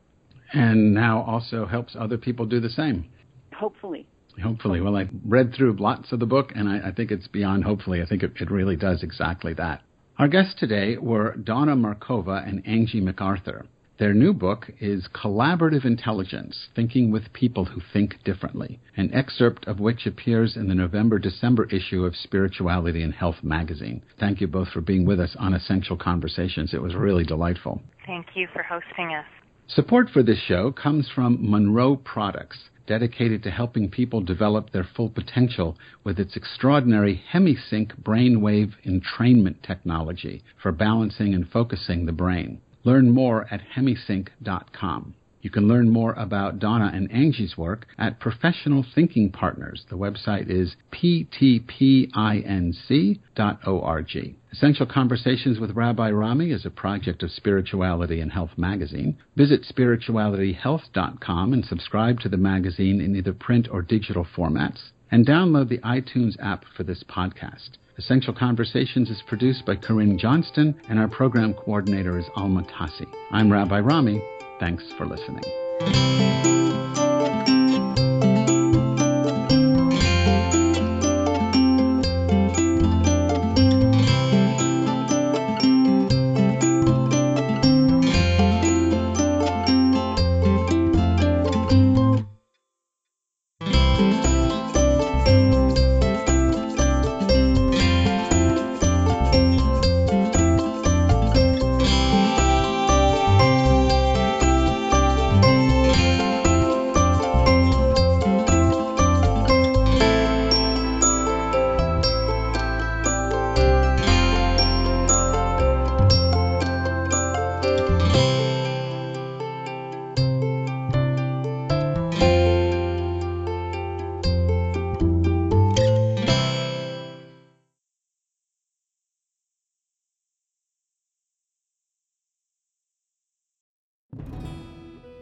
and 0.52 0.94
now 0.94 1.22
also 1.22 1.66
helps 1.66 1.96
other 1.98 2.18
people 2.18 2.46
do 2.46 2.60
the 2.60 2.68
same. 2.68 3.06
Hopefully. 3.54 4.06
Hopefully. 4.42 4.80
Well, 4.80 4.96
I 4.96 5.08
read 5.26 5.54
through 5.54 5.76
lots 5.76 6.12
of 6.12 6.20
the 6.20 6.26
book, 6.26 6.52
and 6.54 6.68
I, 6.68 6.88
I 6.88 6.92
think 6.92 7.10
it's 7.10 7.28
beyond 7.28 7.64
hopefully. 7.64 8.02
I 8.02 8.06
think 8.06 8.22
it, 8.22 8.32
it 8.40 8.50
really 8.50 8.76
does 8.76 9.02
exactly 9.02 9.54
that. 9.54 9.82
Our 10.18 10.28
guests 10.28 10.54
today 10.58 10.96
were 10.96 11.34
Dawna 11.38 11.76
Markova 11.76 12.46
and 12.46 12.66
Angie 12.66 13.00
McArthur. 13.00 13.66
Their 13.98 14.14
new 14.14 14.32
book 14.32 14.70
is 14.80 15.06
Collaborative 15.12 15.84
Intelligence 15.84 16.68
Thinking 16.74 17.10
with 17.10 17.32
People 17.34 17.66
Who 17.66 17.82
Think 17.92 18.24
Differently, 18.24 18.80
an 18.96 19.12
excerpt 19.12 19.66
of 19.66 19.80
which 19.80 20.06
appears 20.06 20.56
in 20.56 20.66
the 20.66 20.74
November 20.74 21.18
December 21.18 21.66
issue 21.66 22.06
of 22.06 22.16
Spirituality 22.16 23.02
and 23.02 23.12
Health 23.12 23.42
magazine. 23.42 24.02
Thank 24.18 24.40
you 24.40 24.46
both 24.46 24.68
for 24.68 24.80
being 24.80 25.04
with 25.04 25.20
us 25.20 25.36
on 25.38 25.52
Essential 25.52 25.98
Conversations. 25.98 26.72
It 26.72 26.80
was 26.80 26.94
really 26.94 27.24
delightful. 27.24 27.82
Thank 28.06 28.28
you 28.34 28.48
for 28.54 28.62
hosting 28.62 29.14
us. 29.14 29.26
Support 29.68 30.08
for 30.08 30.22
this 30.22 30.40
show 30.40 30.72
comes 30.72 31.10
from 31.14 31.50
Monroe 31.50 31.96
Products, 31.96 32.70
dedicated 32.86 33.42
to 33.42 33.50
helping 33.50 33.90
people 33.90 34.22
develop 34.22 34.70
their 34.70 34.88
full 34.96 35.10
potential 35.10 35.76
with 36.02 36.18
its 36.18 36.34
extraordinary 36.34 37.22
HemiSync 37.30 38.02
brainwave 38.02 38.72
entrainment 38.86 39.60
technology 39.62 40.42
for 40.62 40.72
balancing 40.72 41.34
and 41.34 41.46
focusing 41.50 42.06
the 42.06 42.12
brain. 42.12 42.62
Learn 42.84 43.10
more 43.10 43.46
at 43.50 43.60
hemisync.com. 43.76 45.14
You 45.42 45.50
can 45.50 45.66
learn 45.66 45.90
more 45.90 46.12
about 46.12 46.60
Dawna 46.60 46.96
and 46.96 47.10
Angie's 47.10 47.58
work 47.58 47.86
at 47.98 48.20
Professional 48.20 48.86
Thinking 48.94 49.30
Partners. 49.30 49.84
The 49.90 49.98
website 49.98 50.48
is 50.48 50.76
ptpinc.org. 50.92 52.06
Essential 54.52 54.86
Conversations 54.86 55.58
with 55.58 55.74
Rabbi 55.74 56.10
Rami 56.10 56.52
is 56.52 56.64
a 56.64 56.70
project 56.70 57.24
of 57.24 57.32
Spirituality 57.32 58.20
and 58.20 58.30
Health 58.30 58.56
magazine. 58.56 59.16
Visit 59.36 59.66
spiritualityhealth.com 59.68 61.52
and 61.52 61.64
subscribe 61.64 62.20
to 62.20 62.28
the 62.28 62.36
magazine 62.36 63.00
in 63.00 63.16
either 63.16 63.32
print 63.32 63.66
or 63.68 63.82
digital 63.82 64.24
formats. 64.36 64.90
And 65.10 65.26
download 65.26 65.68
the 65.68 65.78
iTunes 65.78 66.36
app 66.40 66.64
for 66.76 66.84
this 66.84 67.02
podcast. 67.02 67.70
Essential 67.98 68.32
Conversations 68.32 69.10
is 69.10 69.22
produced 69.26 69.66
by 69.66 69.76
Corinne 69.76 70.18
Johnston, 70.18 70.80
and 70.88 70.98
our 70.98 71.08
program 71.08 71.52
coordinator 71.52 72.18
is 72.18 72.24
Alma 72.36 72.62
Tassi. 72.62 73.06
I'm 73.30 73.52
Rabbi 73.52 73.80
Rami. 73.80 74.22
Thanks 74.58 74.84
for 74.96 75.04
listening. 75.04 75.42